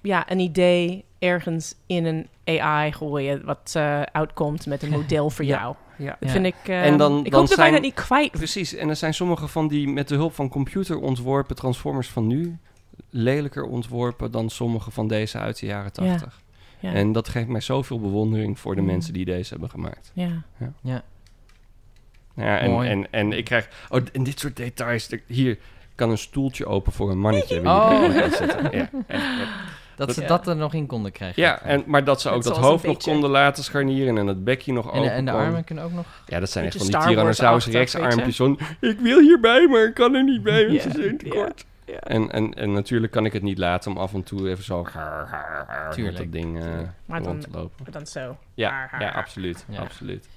[0.00, 5.44] ja, een idee ergens in een AI gooien wat eh, uitkomt met een model voor
[5.44, 5.58] Ja.
[5.60, 5.74] jou.
[5.96, 6.06] ja.
[6.20, 6.28] Dat Ja.
[6.28, 6.54] vind ik...
[6.62, 8.74] ehm, En dan- ik dan hoop dat wij zijn- dat niet kwijt precies.
[8.74, 12.58] En er zijn sommige van die met de hulp van computer ontworpen Transformers van nu
[13.10, 16.10] lelijker ontworpen dan sommige van deze uit de jaren Ja.
[16.10, 16.40] tachtig.
[16.78, 16.92] Ja.
[16.92, 18.86] En dat geeft mij zoveel bewondering voor de Mm.
[18.86, 20.10] mensen die deze hebben gemaakt.
[20.14, 20.44] ja.
[22.34, 22.88] Ja, en, Mooi.
[22.88, 23.68] en, en ik krijg...
[23.88, 25.10] Oh, en dit soort details.
[25.10, 25.58] er- Hier
[25.94, 27.58] kan een stoeltje open voor een mannetje.
[27.68, 28.02] Oh.
[28.72, 29.48] Ja, en-
[30.06, 30.26] Dat ze Ja.
[30.26, 31.42] dat er nog in konden krijgen.
[31.42, 34.72] ja en, maar dat ze ook dat hoofd nog konden laten scharnieren en het bekje
[34.72, 36.06] nog open en de armen kunnen ook nog...
[36.26, 38.16] Ja, dat zijn echt van die Tyrannosaurus Rex achtig, weet je.
[38.16, 38.58] armpjes van...
[38.90, 41.64] Ik wil hierbij, maar ik kan er niet bij, want ze zijn te kort.
[41.86, 41.98] ja.
[41.98, 44.86] En, en, en natuurlijk kan ik het niet laten om af en toe even zo...
[45.96, 46.64] Met dat ding.
[47.06, 47.92] Maar rond te lopen.
[47.92, 48.36] Dan zo.
[48.54, 49.64] Ja, ja absoluut.
[49.68, 49.80] Ja.
[49.80, 50.28] absoluut.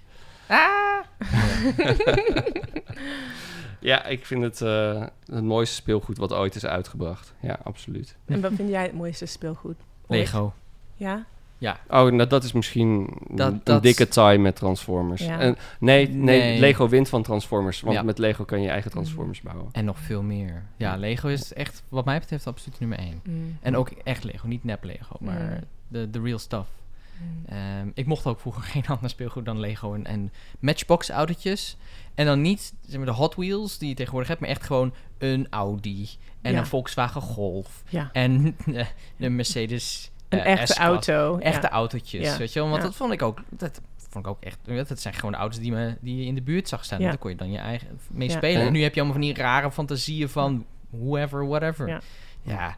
[0.47, 1.03] Ah!
[3.84, 7.34] Ja, ik vind het eh, het mooiste speelgoed wat ooit is uitgebracht.
[7.39, 8.15] Ja, absoluut.
[8.25, 9.75] En wat vind jij het mooiste speelgoed?
[10.07, 10.19] ooit?
[10.19, 10.53] Lego.
[10.95, 11.25] Ja?
[11.88, 15.21] Oh, nou, dat is misschien Dat- een dat- dikke tie met Transformers.
[15.25, 15.39] Ja.
[15.39, 16.59] En, nee, nee, Nee.
[16.59, 17.81] Lego wint van Transformers.
[17.81, 18.01] Want Ja.
[18.03, 19.67] met Lego kan je eigen Transformers bouwen.
[19.71, 20.63] En nog veel meer.
[20.77, 23.21] Ja, Lego is echt, wat mij betreft, absoluut nummer één.
[23.23, 23.57] Mm.
[23.61, 25.59] En ook echt Lego, niet nep Lego, maar Mm.
[25.88, 26.67] de, de real stuff.
[27.21, 27.55] Mm.
[27.55, 31.77] Ehm, ik mocht ook vroeger geen ander speelgoed dan Lego en, en Matchbox autootjes.
[32.16, 34.93] En dan niet zeg maar, de Hot Wheels die je tegenwoordig hebt, maar echt gewoon
[35.18, 36.09] een Audi
[36.41, 36.57] en Ja.
[36.59, 38.09] een Volkswagen Golf Ja.
[38.11, 38.57] en
[39.20, 41.38] een Mercedes Een eh, echte auto.
[41.38, 41.70] Echte ja.
[41.74, 42.38] autootjes, Ja.
[42.38, 42.70] weet je wel?
[42.70, 42.88] Want Ja.
[42.88, 45.72] dat vond ik ook, dat vond ik ook echt, dat zijn gewoon de auto's die,
[45.72, 46.99] me, die je in de buurt zag staan.
[46.99, 47.07] Ja.
[47.07, 48.36] Daar kon je dan je eigen mee Ja.
[48.36, 48.61] spelen.
[48.61, 51.88] En- En nu heb je allemaal van die rare fantasieën van whoever, whatever.
[51.88, 52.01] Ja.
[52.41, 52.78] Ja,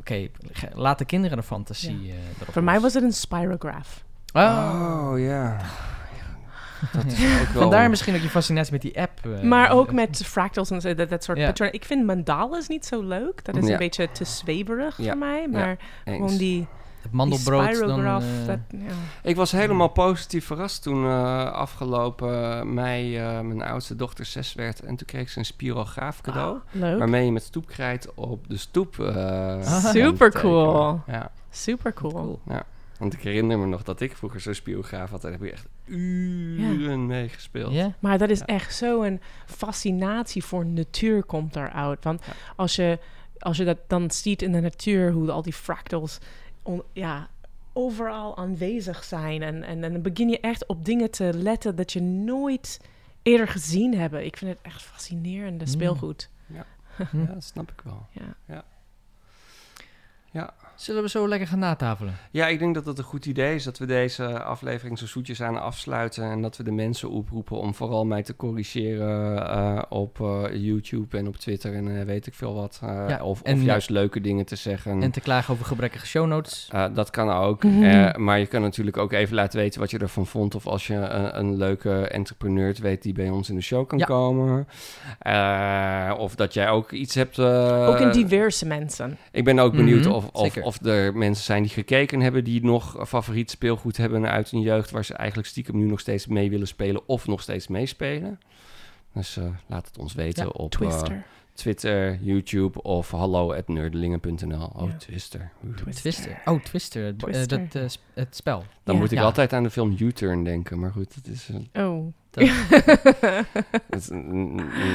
[0.00, 0.28] oké,
[0.74, 4.04] laat de kinderen de fantasie eh, erop Voor mij was het een spirograph.
[4.32, 5.60] Oh, ja.
[6.92, 7.62] Dat is ook wel...
[7.62, 9.18] Vandaar misschien ook je fascinatie met die app.
[9.26, 9.40] eh.
[9.42, 11.46] maar ook met fractals en zo, dat, dat soort Ja.
[11.46, 11.74] patronen.
[11.74, 13.44] Ik vind mandalas niet zo leuk.
[13.44, 13.72] Dat is Ja.
[13.72, 15.48] een beetje te zweverig voor mij.
[15.48, 16.66] Maar gewoon die,
[17.02, 17.72] het die dan...
[17.72, 18.24] spirograph.
[18.40, 18.58] eh, dat.
[19.22, 24.80] Ik was helemaal positief verrast toen eh, afgelopen mei eh, mijn oudste dochter zes werd.
[24.80, 26.58] En toen kreeg ze een spirograaf cadeau.
[26.70, 26.98] Leuk.
[26.98, 28.98] Waarmee je met stoepkrijt op de stoep...
[28.98, 31.00] eh, Super cool.
[31.06, 32.40] Ja, Super cool.
[32.48, 32.62] ja.
[32.98, 35.24] Want ik herinner me nog dat ik vroeger zo'n spirograaf had.
[35.24, 37.72] En daar heb ik echt uren mee gespeeld.
[37.72, 37.92] Ja?
[37.98, 38.46] Maar dat is Ja.
[38.46, 42.04] echt zo'n fascinatie voor natuur komt daaruit.
[42.04, 42.32] Want Ja.
[42.56, 42.98] als, je,
[43.38, 46.18] als je dat dan ziet in de natuur, hoe al die fractals
[46.62, 47.28] on- ja,
[47.72, 49.42] overal aanwezig zijn.
[49.42, 52.80] En, en, en dan begin je echt op dingen te letten dat je nooit
[53.22, 54.14] eerder gezien hebt.
[54.14, 55.70] Ik vind het echt fascinerende Mm.
[55.70, 56.30] speelgoed.
[56.46, 56.64] Ja,
[57.34, 58.06] dat snap ik wel.
[58.10, 58.34] Ja.
[60.32, 60.54] Ja.
[60.78, 62.16] Zullen we zo lekker gaan natafelen?
[62.30, 65.42] Ja, ik denk dat het een goed idee is dat we deze aflevering zo zoetjes
[65.42, 66.24] aan afsluiten.
[66.24, 71.18] En dat we de mensen oproepen om vooral mij te corrigeren eh, op eh, YouTube
[71.18, 72.80] en op Twitter en eh, weet ik veel wat.
[72.82, 75.02] Eh, Ja, of, en, of juist leuke dingen te zeggen.
[75.02, 76.68] En te klagen over gebrekkige show notes.
[76.72, 77.62] Eh, dat kan ook.
[77.64, 77.82] Mhm.
[77.82, 80.54] Eh, maar je kan natuurlijk ook even laten weten wat je ervan vond.
[80.54, 83.98] Of als je een, een leuke entrepreneur weet die bij ons in de show kan
[83.98, 84.04] Ja.
[84.06, 84.68] komen.
[85.18, 87.38] Eh, of dat jij ook iets hebt.
[87.38, 89.16] eh, Ook in diverse mensen.
[89.32, 90.66] ik ben ook benieuwd Mhm, of, of.
[90.68, 92.44] Of er mensen zijn die gekeken hebben...
[92.44, 94.90] die nog favoriet speelgoed hebben uit hun jeugd...
[94.90, 97.02] waar ze eigenlijk stiekem nu nog steeds mee willen spelen...
[97.06, 98.40] of nog steeds meespelen.
[99.12, 101.26] Dus eh, laat het ons weten Ja, op eh, Twister.
[101.58, 104.70] Twitter, YouTube of hallo@nerdelingen.nl.
[104.76, 104.96] Oh, Ja.
[104.96, 105.50] Twister.
[105.94, 106.40] Twister.
[106.44, 107.04] Oh, Twister.
[107.04, 108.64] Het, eh, dat, eh, sp- het spel.
[108.84, 109.00] Dan Ja.
[109.00, 109.24] moet ik Ja.
[109.24, 110.78] altijd aan de film U-Turn denken.
[110.78, 111.48] Maar goed, het is...
[111.72, 112.12] eh, Oh.
[112.30, 112.44] Dat-
[113.90, 114.10] is,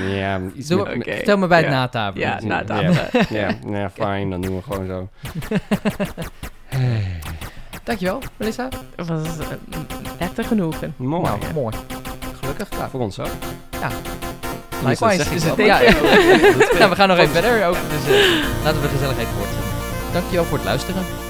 [0.08, 1.12] ja, iets Doe- met- Oké.
[1.16, 2.28] Vertel me bij het natafelen.
[2.28, 3.26] Ja, natafelen.
[3.40, 4.30] Ja, ja, fijn.
[4.30, 5.10] Dan doen we gewoon zo.
[7.84, 8.70] Dankjewel, Melissa.
[8.96, 9.38] Het was
[10.20, 10.94] echt een genoegen.
[10.98, 11.22] Mooi.
[11.24, 11.76] Nou, mooi.
[12.40, 12.70] Gelukkig.
[12.72, 13.28] Ja, voor ons ook.
[13.72, 13.90] Ja.
[14.90, 15.46] Likewise.
[15.46, 15.56] wel.
[15.56, 15.80] het, ja,
[16.80, 17.76] nou, we gaan nog even verder ook.
[17.90, 18.24] Dus eh,
[18.64, 19.72] laten we de gezelligheid voortzetten.
[20.14, 21.23] Dankjewel voor het luisteren.